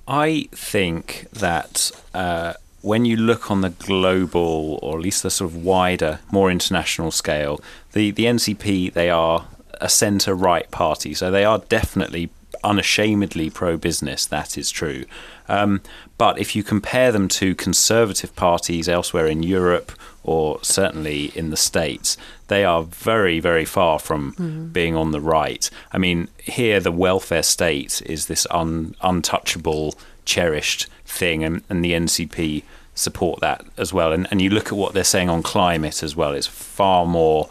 I 0.07 0.49
think 0.51 1.27
that 1.31 1.91
uh, 2.13 2.53
when 2.81 3.05
you 3.05 3.15
look 3.15 3.49
on 3.49 3.61
the 3.61 3.69
global, 3.69 4.79
or 4.81 4.97
at 4.97 5.03
least 5.03 5.23
the 5.23 5.31
sort 5.31 5.51
of 5.51 5.63
wider, 5.63 6.19
more 6.31 6.51
international 6.51 7.11
scale, 7.11 7.61
the, 7.93 8.11
the 8.11 8.25
NCP, 8.25 8.93
they 8.93 9.09
are 9.09 9.47
a 9.79 9.89
centre 9.89 10.35
right 10.35 10.69
party. 10.71 11.13
So 11.13 11.31
they 11.31 11.45
are 11.45 11.59
definitely 11.69 12.29
unashamedly 12.63 13.49
pro 13.49 13.77
business, 13.77 14.25
that 14.25 14.57
is 14.57 14.69
true. 14.69 15.05
Um, 15.47 15.81
but 16.17 16.37
if 16.39 16.55
you 16.55 16.63
compare 16.63 17.11
them 17.11 17.27
to 17.29 17.55
conservative 17.55 18.35
parties 18.35 18.87
elsewhere 18.87 19.27
in 19.27 19.43
Europe 19.43 19.91
or 20.23 20.59
certainly 20.63 21.31
in 21.35 21.49
the 21.49 21.57
States, 21.57 22.17
they 22.47 22.63
are 22.63 22.83
very, 22.83 23.39
very 23.39 23.65
far 23.65 23.99
from 23.99 24.33
mm. 24.33 24.73
being 24.73 24.95
on 24.95 25.11
the 25.11 25.21
right. 25.21 25.69
I 25.91 25.97
mean, 25.97 26.29
here 26.37 26.79
the 26.79 26.91
welfare 26.91 27.43
state 27.43 28.01
is 28.05 28.27
this 28.27 28.47
un, 28.51 28.95
untouchable, 29.01 29.95
cherished 30.25 30.87
thing, 31.05 31.43
and, 31.43 31.61
and 31.69 31.83
the 31.83 31.91
NCP 31.91 32.63
support 32.95 33.41
that 33.41 33.65
as 33.77 33.91
well. 33.91 34.13
And, 34.13 34.27
and 34.31 34.41
you 34.41 34.49
look 34.49 34.67
at 34.67 34.73
what 34.73 34.93
they're 34.93 35.03
saying 35.03 35.29
on 35.29 35.43
climate 35.43 36.03
as 36.03 36.15
well, 36.15 36.33
it's 36.33 36.47
far 36.47 37.05
more 37.05 37.49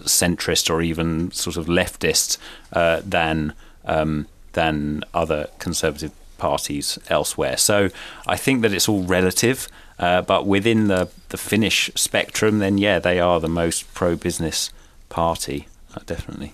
centrist 0.00 0.70
or 0.70 0.82
even 0.82 1.30
sort 1.30 1.56
of 1.56 1.66
leftist 1.66 2.38
uh, 2.72 3.00
than 3.04 3.52
um, 3.84 4.26
than 4.54 5.04
other 5.12 5.48
conservative 5.58 6.12
parties 6.38 6.98
elsewhere. 7.08 7.56
So 7.56 7.90
I 8.26 8.36
think 8.36 8.62
that 8.62 8.72
it's 8.72 8.88
all 8.88 9.02
relative. 9.02 9.68
Uh, 9.98 10.22
but 10.22 10.46
within 10.46 10.88
the, 10.88 11.08
the 11.28 11.36
Finnish 11.36 11.90
spectrum, 11.94 12.58
then 12.58 12.78
yeah, 12.78 12.98
they 12.98 13.20
are 13.20 13.38
the 13.38 13.48
most 13.48 13.94
pro 13.94 14.16
business 14.16 14.70
party, 15.08 15.68
uh, 15.94 16.00
definitely. 16.06 16.52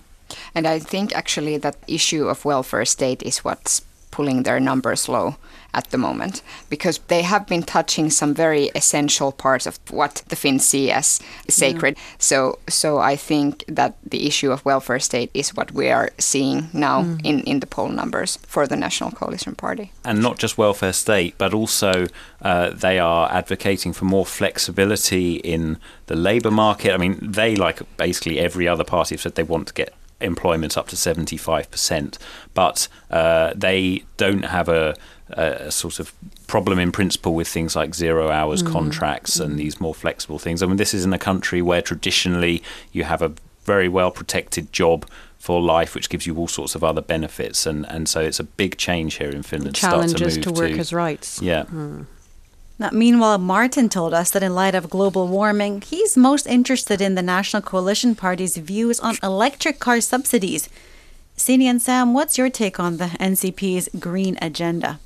And 0.53 0.67
I 0.67 0.79
think 0.79 1.15
actually 1.15 1.57
that 1.57 1.75
issue 1.87 2.27
of 2.27 2.45
welfare 2.45 2.85
state 2.85 3.23
is 3.23 3.39
what's 3.39 3.81
pulling 4.11 4.43
their 4.43 4.59
numbers 4.59 5.09
low 5.09 5.35
at 5.73 5.89
the 5.91 5.97
moment 5.97 6.41
because 6.69 6.99
they 7.07 7.21
have 7.21 7.47
been 7.47 7.63
touching 7.63 8.09
some 8.09 8.33
very 8.33 8.69
essential 8.75 9.31
parts 9.31 9.65
of 9.65 9.79
what 9.89 10.23
the 10.27 10.35
Finns 10.35 10.65
see 10.65 10.91
as 10.91 11.19
sacred. 11.47 11.95
Mm. 11.95 11.99
So, 12.17 12.59
so 12.67 12.97
I 12.99 13.15
think 13.15 13.63
that 13.67 13.95
the 14.03 14.27
issue 14.27 14.51
of 14.51 14.65
welfare 14.65 14.99
state 14.99 15.31
is 15.33 15.55
what 15.55 15.71
we 15.71 15.89
are 15.89 16.09
seeing 16.17 16.69
now 16.73 17.03
mm. 17.03 17.21
in, 17.23 17.41
in 17.41 17.59
the 17.61 17.67
poll 17.67 17.89
numbers 17.89 18.37
for 18.47 18.67
the 18.67 18.75
National 18.75 19.11
Coalition 19.11 19.55
Party. 19.55 19.91
And 20.03 20.21
not 20.21 20.37
just 20.37 20.57
welfare 20.57 20.93
state, 20.93 21.35
but 21.37 21.53
also 21.53 22.07
uh, 22.41 22.71
they 22.71 22.99
are 22.99 23.31
advocating 23.31 23.93
for 23.93 24.05
more 24.05 24.25
flexibility 24.25 25.35
in 25.35 25.77
the 26.07 26.15
labour 26.15 26.51
market. 26.51 26.93
I 26.93 26.97
mean, 26.97 27.17
they, 27.21 27.55
like 27.55 27.81
basically 27.97 28.39
every 28.39 28.67
other 28.67 28.83
party, 28.83 29.15
have 29.15 29.21
said 29.21 29.35
they 29.35 29.43
want 29.43 29.67
to 29.67 29.73
get 29.73 29.93
employment 30.21 30.77
up 30.77 30.87
to 30.89 30.95
75%, 30.95 32.17
but 32.53 32.87
uh, 33.09 33.53
they 33.55 34.03
don't 34.17 34.45
have 34.45 34.69
a, 34.69 34.95
a, 35.29 35.71
sort 35.71 35.99
of 35.99 36.13
problem 36.47 36.79
in 36.79 36.91
principle 36.91 37.33
with 37.33 37.47
things 37.47 37.75
like 37.75 37.95
zero 37.95 38.29
hours 38.29 38.61
mm. 38.61 38.71
contracts 38.71 39.39
and 39.39 39.57
these 39.57 39.79
more 39.79 39.95
flexible 39.95 40.39
things. 40.39 40.61
I 40.61 40.65
mean, 40.65 40.77
this 40.77 40.93
is 40.93 41.05
in 41.05 41.13
a 41.13 41.19
country 41.19 41.61
where 41.61 41.81
traditionally 41.81 42.61
you 42.91 43.03
have 43.03 43.21
a 43.21 43.33
very 43.63 43.87
well 43.87 44.11
protected 44.11 44.71
job 44.73 45.05
for 45.37 45.59
life, 45.59 45.95
which 45.95 46.09
gives 46.09 46.27
you 46.27 46.37
all 46.37 46.47
sorts 46.47 46.75
of 46.75 46.83
other 46.83 47.01
benefits, 47.01 47.65
and, 47.65 47.85
and 47.87 48.07
so 48.07 48.21
it's 48.21 48.39
a 48.39 48.43
big 48.43 48.77
change 48.77 49.15
here 49.15 49.29
in 49.29 49.41
Finland. 49.41 49.75
Challenges 49.75 50.35
to, 50.35 50.41
to, 50.41 50.51
workers' 50.51 50.93
rights. 50.93 51.41
Yeah. 51.41 51.63
Mm. 51.63 52.05
Now, 52.81 52.89
meanwhile, 52.91 53.37
Martin 53.37 53.89
told 53.89 54.11
us 54.11 54.31
that 54.31 54.41
in 54.41 54.55
light 54.55 54.73
of 54.73 54.89
global 54.89 55.27
warming, 55.27 55.81
he's 55.81 56.17
most 56.17 56.47
interested 56.47 56.99
in 56.99 57.13
the 57.13 57.21
National 57.21 57.61
Coalition 57.61 58.15
Party's 58.15 58.57
views 58.57 58.99
on 58.99 59.19
electric 59.21 59.77
car 59.77 60.01
subsidies. 60.01 60.67
Sini 61.37 61.65
and 61.65 61.79
Sam, 61.79 62.15
what's 62.15 62.39
your 62.39 62.49
take 62.49 62.79
on 62.79 62.97
the 62.97 63.13
NCP's 63.19 63.87
green 63.99 64.35
agenda? 64.41 64.99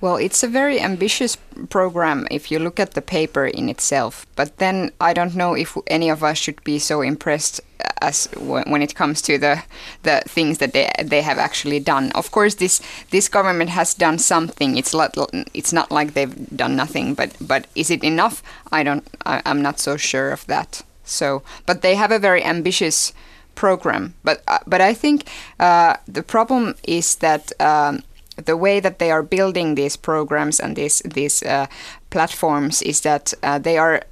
Well, 0.00 0.16
it's 0.16 0.44
a 0.44 0.48
very 0.48 0.80
ambitious 0.80 1.36
program 1.70 2.26
if 2.30 2.50
you 2.50 2.60
look 2.60 2.78
at 2.78 2.92
the 2.92 3.02
paper 3.02 3.46
in 3.46 3.68
itself. 3.68 4.26
But 4.36 4.58
then 4.58 4.92
I 5.00 5.12
don't 5.12 5.34
know 5.34 5.54
if 5.54 5.76
any 5.88 6.08
of 6.08 6.22
us 6.22 6.38
should 6.38 6.62
be 6.62 6.78
so 6.78 7.00
impressed 7.00 7.60
as 8.00 8.28
when 8.36 8.82
it 8.82 8.94
comes 8.94 9.22
to 9.22 9.38
the 9.38 9.62
the 10.02 10.22
things 10.26 10.58
that 10.58 10.72
they 10.72 10.90
they 11.02 11.22
have 11.22 11.38
actually 11.38 11.80
done. 11.80 12.12
Of 12.14 12.30
course, 12.30 12.54
this 12.56 12.80
this 13.10 13.28
government 13.28 13.70
has 13.70 13.94
done 13.94 14.18
something. 14.18 14.76
It's 14.76 14.94
not 14.94 15.16
it's 15.54 15.72
not 15.72 15.90
like 15.90 16.14
they've 16.14 16.56
done 16.56 16.76
nothing. 16.76 17.14
But 17.14 17.36
but 17.40 17.66
is 17.74 17.90
it 17.90 18.04
enough? 18.04 18.42
I 18.70 18.84
don't. 18.84 19.04
I, 19.26 19.42
I'm 19.44 19.62
not 19.62 19.80
so 19.80 19.96
sure 19.96 20.30
of 20.30 20.46
that. 20.46 20.82
So, 21.04 21.42
but 21.66 21.82
they 21.82 21.96
have 21.96 22.12
a 22.12 22.18
very 22.18 22.44
ambitious 22.44 23.12
program. 23.54 24.14
But 24.22 24.42
uh, 24.46 24.58
but 24.66 24.80
I 24.80 24.94
think 24.94 25.28
uh, 25.58 25.96
the 26.06 26.22
problem 26.22 26.74
is 26.84 27.16
that. 27.16 27.52
Um, 27.60 28.02
the 28.44 28.56
way 28.56 28.80
that 28.80 28.98
they 28.98 29.10
are 29.10 29.22
building 29.22 29.74
these 29.74 29.96
programs 29.96 30.60
and 30.60 30.76
these 30.76 31.00
these 31.14 31.42
uh, 31.42 31.66
platforms 32.10 32.82
is 32.82 33.00
that 33.00 33.34
uh, 33.42 33.58
they 33.58 33.78
are 33.78 34.02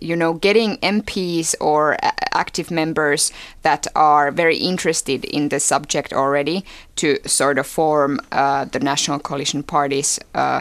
you 0.00 0.16
know 0.16 0.34
getting 0.34 0.76
MPs 0.78 1.54
or 1.60 1.96
active 2.32 2.70
members 2.70 3.32
that 3.62 3.86
are 3.94 4.30
very 4.30 4.56
interested 4.56 5.24
in 5.24 5.48
the 5.48 5.60
subject 5.60 6.12
already 6.12 6.64
to 6.96 7.18
sort 7.26 7.58
of 7.58 7.66
form 7.66 8.20
uh, 8.32 8.64
the 8.64 8.80
national 8.80 9.18
coalition 9.18 9.62
parties 9.62 10.18
uh, 10.34 10.60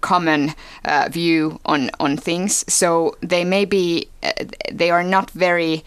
common 0.00 0.54
uh, 0.84 1.08
view 1.10 1.60
on 1.64 1.90
on 2.00 2.16
things. 2.16 2.64
So 2.72 3.16
they 3.20 3.44
may 3.44 3.64
be 3.64 4.08
uh, 4.22 4.32
they 4.72 4.90
are 4.90 5.04
not 5.04 5.30
very 5.30 5.84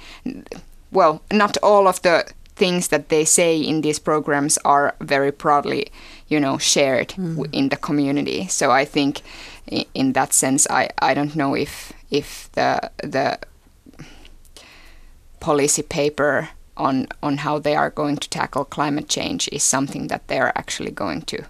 well 0.91 1.21
not 1.31 1.57
all 1.63 1.87
of 1.87 2.01
the 2.01 2.25
things 2.55 2.89
that 2.89 3.09
they 3.09 3.25
say 3.25 3.57
in 3.57 3.81
these 3.81 3.99
programs 3.99 4.57
are 4.63 4.95
very 5.01 5.31
broadly 5.31 5.91
you 6.27 6.39
know 6.39 6.57
shared 6.57 7.09
mm. 7.09 7.47
in 7.51 7.69
the 7.69 7.77
community 7.77 8.47
so 8.47 8.71
i 8.71 8.85
think 8.85 9.21
in 9.93 10.13
that 10.13 10.33
sense 10.33 10.67
i 10.69 10.89
i 10.99 11.13
don't 11.13 11.35
know 11.35 11.55
if 11.55 11.93
if 12.11 12.51
the 12.53 12.91
the 13.01 13.37
policy 15.39 15.81
paper 15.81 16.49
on 16.77 17.07
on 17.21 17.37
how 17.37 17.59
they 17.59 17.75
are 17.75 17.89
going 17.89 18.17
to 18.17 18.29
tackle 18.29 18.65
climate 18.65 19.09
change 19.09 19.49
is 19.51 19.63
something 19.63 20.07
that 20.07 20.27
they 20.27 20.39
are 20.39 20.51
actually 20.55 20.91
going 20.91 21.21
to 21.21 21.43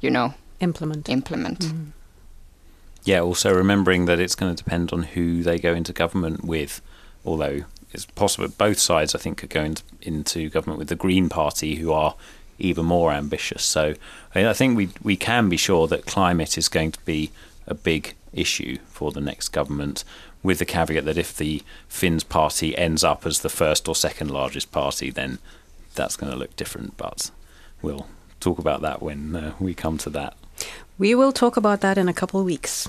you 0.00 0.10
know 0.10 0.34
implement 0.60 1.08
implement 1.08 1.60
mm. 1.60 1.86
yeah 3.04 3.20
also 3.20 3.54
remembering 3.54 4.06
that 4.06 4.20
it's 4.20 4.34
going 4.34 4.54
to 4.54 4.64
depend 4.64 4.92
on 4.92 5.02
who 5.02 5.42
they 5.42 5.58
go 5.58 5.74
into 5.74 5.92
government 5.92 6.44
with 6.44 6.80
although 7.24 7.62
it's 7.92 8.06
possible 8.06 8.48
both 8.48 8.78
sides 8.78 9.14
i 9.14 9.18
think 9.18 9.42
are 9.44 9.48
going 9.48 9.76
into 10.00 10.48
government 10.48 10.78
with 10.78 10.88
the 10.88 10.96
green 10.96 11.28
party 11.28 11.76
who 11.76 11.92
are 11.92 12.14
even 12.62 12.86
more 12.86 13.12
ambitious. 13.12 13.62
So 13.62 13.94
I 14.34 14.52
think 14.52 14.76
we 14.76 14.90
we 15.02 15.16
can 15.16 15.48
be 15.48 15.56
sure 15.56 15.86
that 15.88 16.06
climate 16.06 16.56
is 16.56 16.68
going 16.68 16.92
to 16.92 17.04
be 17.04 17.30
a 17.66 17.74
big 17.74 18.14
issue 18.32 18.78
for 18.86 19.12
the 19.12 19.20
next 19.20 19.50
government, 19.50 20.04
with 20.42 20.58
the 20.58 20.64
caveat 20.64 21.04
that 21.04 21.18
if 21.18 21.36
the 21.36 21.62
Finns 21.88 22.24
party 22.24 22.76
ends 22.76 23.04
up 23.04 23.26
as 23.26 23.40
the 23.40 23.48
first 23.48 23.88
or 23.88 23.94
second 23.94 24.30
largest 24.30 24.72
party, 24.72 25.10
then 25.10 25.38
that's 25.94 26.16
going 26.16 26.32
to 26.32 26.38
look 26.38 26.56
different. 26.56 26.96
But 26.96 27.30
we'll 27.82 28.06
talk 28.40 28.58
about 28.58 28.80
that 28.82 29.02
when 29.02 29.36
uh, 29.36 29.54
we 29.60 29.74
come 29.74 29.98
to 29.98 30.10
that. 30.10 30.36
We 30.98 31.14
will 31.14 31.32
talk 31.32 31.56
about 31.56 31.80
that 31.80 31.98
in 31.98 32.08
a 32.08 32.14
couple 32.14 32.40
of 32.40 32.46
weeks. 32.46 32.88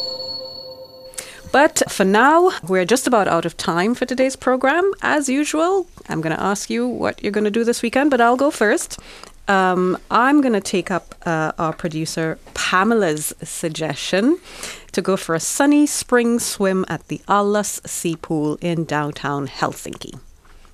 But 1.51 1.83
for 1.89 2.05
now, 2.05 2.51
we're 2.63 2.85
just 2.85 3.07
about 3.07 3.27
out 3.27 3.45
of 3.45 3.57
time 3.57 3.93
for 3.93 4.05
today's 4.05 4.37
program. 4.37 4.89
As 5.01 5.27
usual, 5.27 5.85
I'm 6.07 6.21
going 6.21 6.35
to 6.35 6.41
ask 6.41 6.69
you 6.69 6.87
what 6.87 7.21
you're 7.21 7.33
going 7.33 7.43
to 7.43 7.51
do 7.51 7.65
this 7.65 7.81
weekend, 7.81 8.09
but 8.09 8.21
I'll 8.21 8.37
go 8.37 8.51
first. 8.51 8.97
Um, 9.49 9.97
I'm 10.09 10.39
going 10.39 10.53
to 10.53 10.61
take 10.61 10.91
up 10.91 11.13
uh, 11.25 11.51
our 11.57 11.73
producer 11.73 12.39
Pamela's 12.53 13.33
suggestion 13.43 14.39
to 14.93 15.01
go 15.01 15.17
for 15.17 15.35
a 15.35 15.41
sunny 15.41 15.85
spring 15.87 16.39
swim 16.39 16.85
at 16.87 17.09
the 17.09 17.19
Allas 17.27 17.81
Sea 17.85 18.15
Pool 18.15 18.57
in 18.61 18.85
downtown 18.85 19.47
Helsinki. 19.47 20.19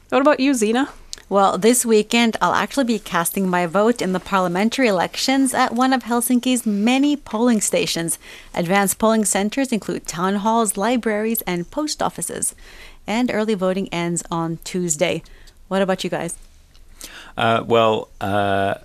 What 0.09 0.21
about 0.21 0.39
you, 0.39 0.53
Zena? 0.53 0.89
Well, 1.29 1.57
this 1.57 1.85
weekend 1.85 2.37
I'll 2.41 2.53
actually 2.53 2.85
be 2.85 2.99
casting 2.99 3.49
my 3.49 3.65
vote 3.65 4.01
in 4.01 4.13
the 4.13 4.19
parliamentary 4.19 4.87
elections 4.87 5.53
at 5.53 5.73
one 5.73 5.91
of 5.91 6.03
Helsinki's 6.03 6.65
many 6.65 7.17
polling 7.17 7.59
stations. 7.59 8.17
Advanced 8.53 8.97
polling 8.97 9.25
centers 9.25 9.73
include 9.73 10.07
town 10.07 10.35
halls, 10.35 10.77
libraries, 10.77 11.41
and 11.41 11.69
post 11.69 12.01
offices. 12.01 12.55
And 13.05 13.29
early 13.29 13.55
voting 13.55 13.89
ends 13.89 14.23
on 14.31 14.59
Tuesday. 14.63 15.21
What 15.67 15.81
about 15.81 16.05
you 16.05 16.09
guys? 16.09 16.37
Uh, 17.35 17.61
well, 17.67 18.07
uh, 18.21 18.75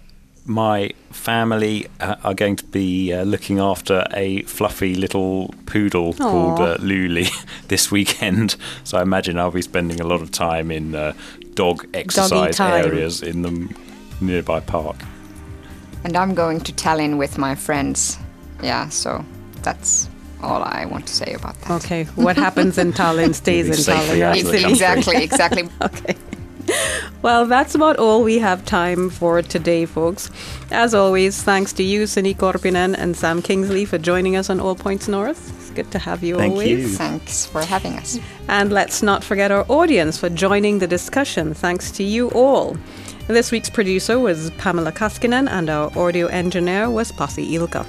my 0.45 0.91
family 1.11 1.87
uh, 2.01 2.17
are 2.25 2.35
going 2.35 2.57
to 2.57 2.65
be 2.65 3.13
uh, 3.13 3.23
looking 3.23 3.61
after 3.61 4.05
a 4.13 4.43
fluffy 4.43 4.97
little 4.97 5.55
poodle 5.67 6.13
called 6.15 6.59
uh, 6.59 6.77
Luli 6.79 7.31
this 7.69 7.93
weekend. 7.93 8.57
So 8.83 8.99
I 8.99 9.03
imagine 9.03 9.39
I'll 9.39 9.53
be 9.53 9.63
spending 9.63 10.01
a 10.01 10.07
lot 10.07 10.21
of 10.21 10.33
time 10.33 10.73
in 10.73 10.97
uh, 10.97 11.13
dog 11.55 11.87
exercise 11.95 12.59
areas 12.61 13.23
in 13.23 13.43
the 13.43 13.75
nearby 14.21 14.61
park. 14.61 14.97
And 16.05 16.17
I'm 16.17 16.35
going 16.35 16.61
to 16.61 16.73
Tallinn 16.73 17.17
with 17.19 17.39
my 17.39 17.55
friends. 17.55 18.19
Yeah, 18.63 18.89
so 18.89 19.25
that's 19.63 20.09
all 20.43 20.63
I 20.63 20.87
want 20.87 21.07
to 21.07 21.15
say 21.15 21.35
about 21.35 21.61
that. 21.63 21.85
Okay, 21.85 22.05
what 22.17 22.37
happens 22.37 22.79
in 22.79 22.93
Tallinn 22.93 23.35
stays 23.43 23.67
in 23.67 23.95
Tallinn. 23.95 24.23
out 24.23 24.31
right? 24.33 24.45
of 24.45 24.51
the 24.51 24.59
Ex- 24.59 24.81
country. 24.81 25.23
exactly, 25.23 25.23
exactly. 25.23 25.69
Okay. 25.83 26.17
Well, 27.23 27.47
that's 27.47 27.75
about 27.75 27.97
all 27.99 28.23
we 28.23 28.39
have 28.39 28.65
time 28.65 29.11
for 29.11 29.43
today, 29.43 29.85
folks. 29.85 30.31
As 30.71 30.95
always, 30.95 31.43
thanks 31.43 31.73
to 31.75 31.83
you, 31.83 32.05
Sini 32.05 32.37
Korpinen 32.37 32.95
and 32.97 33.17
Sam 33.17 33.43
Kingsley, 33.43 33.85
for 33.85 33.99
joining 33.99 34.37
us 34.37 34.49
on 34.49 34.61
All 34.61 34.77
Points 34.77 35.09
North. 35.09 35.53
It's 35.73 35.77
good 35.89 35.93
to 35.93 35.99
have 35.99 36.23
you 36.23 36.37
Thank 36.37 36.53
always. 36.53 36.69
you. 36.69 36.89
Thanks 36.89 37.47
for 37.47 37.63
having 37.63 37.95
us. 37.95 38.19
And 38.47 38.71
let's 38.71 39.03
not 39.03 39.25
forget 39.25 39.51
our 39.51 39.65
audience 39.71 40.19
for 40.19 40.29
joining 40.29 40.81
the 40.81 40.87
discussion. 40.87 41.55
Thanks 41.55 41.91
to 41.93 42.03
you 42.03 42.31
all. 42.33 42.77
This 43.27 43.51
week's 43.51 43.71
producer 43.71 44.19
was 44.19 44.51
Pamela 44.59 44.93
Kaskinen, 44.93 45.49
and 45.49 45.71
our 45.71 45.91
audio 45.99 46.27
engineer 46.27 46.91
was 46.91 47.11
Pasi 47.11 47.55
Ilka. 47.55 47.87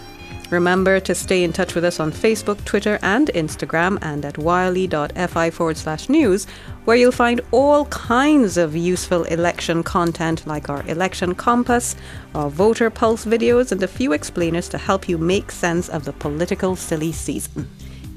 Remember 0.54 1.00
to 1.00 1.16
stay 1.16 1.44
in 1.44 1.52
touch 1.52 1.74
with 1.74 1.84
us 1.84 2.00
on 2.00 2.12
Facebook, 2.12 2.64
Twitter, 2.64 3.00
and 3.02 3.28
Instagram, 3.30 3.98
and 4.04 4.24
at 4.24 4.38
yle.fi 4.38 5.50
forward 5.50 5.78
slash 5.78 6.10
news, 6.10 6.46
where 6.86 6.96
you'll 6.96 7.12
find 7.12 7.42
all 7.50 7.86
kinds 7.86 8.56
of 8.56 8.76
useful 8.76 9.24
election 9.24 9.82
content 9.82 10.46
like 10.46 10.70
our 10.70 10.88
election 10.88 11.34
compass, 11.34 11.96
our 12.36 12.52
voter 12.52 12.92
pulse 12.92 13.26
videos, 13.26 13.72
and 13.72 13.82
a 13.82 13.88
few 13.88 14.14
explainers 14.14 14.70
to 14.70 14.78
help 14.78 15.10
you 15.10 15.18
make 15.18 15.50
sense 15.50 15.90
of 15.90 16.06
the 16.06 16.14
political 16.14 16.76
silly 16.76 17.12
season. 17.12 17.68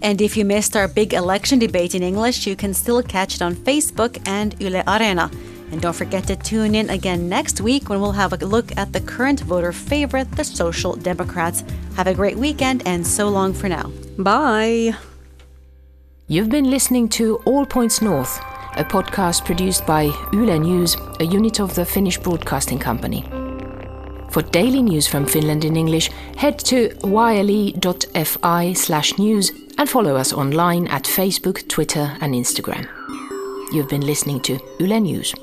And 0.02 0.20
if 0.20 0.36
you 0.36 0.44
missed 0.44 0.76
our 0.76 0.88
big 0.88 1.14
election 1.14 1.58
debate 1.58 1.94
in 1.94 2.02
English, 2.02 2.46
you 2.46 2.54
can 2.54 2.74
still 2.74 3.02
catch 3.02 3.36
it 3.36 3.40
on 3.40 3.54
Facebook 3.54 4.20
and 4.28 4.54
Yle 4.60 4.82
Arena. 4.86 5.30
And 5.72 5.80
don't 5.80 5.96
forget 5.96 6.26
to 6.28 6.36
tune 6.36 6.74
in 6.74 6.90
again 6.90 7.28
next 7.28 7.60
week 7.60 7.88
when 7.88 8.00
we'll 8.00 8.12
have 8.12 8.32
a 8.32 8.36
look 8.36 8.76
at 8.76 8.92
the 8.92 9.00
current 9.00 9.40
voter 9.40 9.72
favorite, 9.72 10.30
the 10.32 10.44
Social 10.44 10.94
Democrats. 10.94 11.64
Have 11.96 12.06
a 12.06 12.14
great 12.14 12.36
weekend 12.36 12.82
and 12.86 13.06
so 13.06 13.28
long 13.28 13.52
for 13.52 13.68
now. 13.68 13.90
Bye! 14.18 14.94
You've 16.28 16.50
been 16.50 16.70
listening 16.70 17.08
to 17.10 17.36
All 17.44 17.64
Points 17.64 18.02
North, 18.02 18.38
a 18.76 18.84
podcast 18.84 19.44
produced 19.44 19.86
by 19.86 20.10
Yle 20.32 20.58
News, 20.58 20.96
a 21.20 21.24
unit 21.24 21.60
of 21.60 21.74
the 21.74 21.84
Finnish 21.84 22.18
Broadcasting 22.18 22.78
Company. 22.78 23.24
For 24.30 24.42
daily 24.42 24.82
news 24.82 25.06
from 25.06 25.24
Finland 25.24 25.64
in 25.64 25.76
English, 25.76 26.10
head 26.36 26.58
to 26.66 26.90
yle.fi 27.04 28.72
slash 28.72 29.18
news 29.18 29.52
and 29.78 29.88
follow 29.88 30.16
us 30.16 30.32
online 30.32 30.88
at 30.88 31.04
Facebook, 31.04 31.66
Twitter 31.68 32.16
and 32.20 32.34
Instagram. 32.34 32.88
You've 33.72 33.88
been 33.88 34.04
listening 34.04 34.40
to 34.42 34.58
Yle 34.80 35.00
News. 35.00 35.34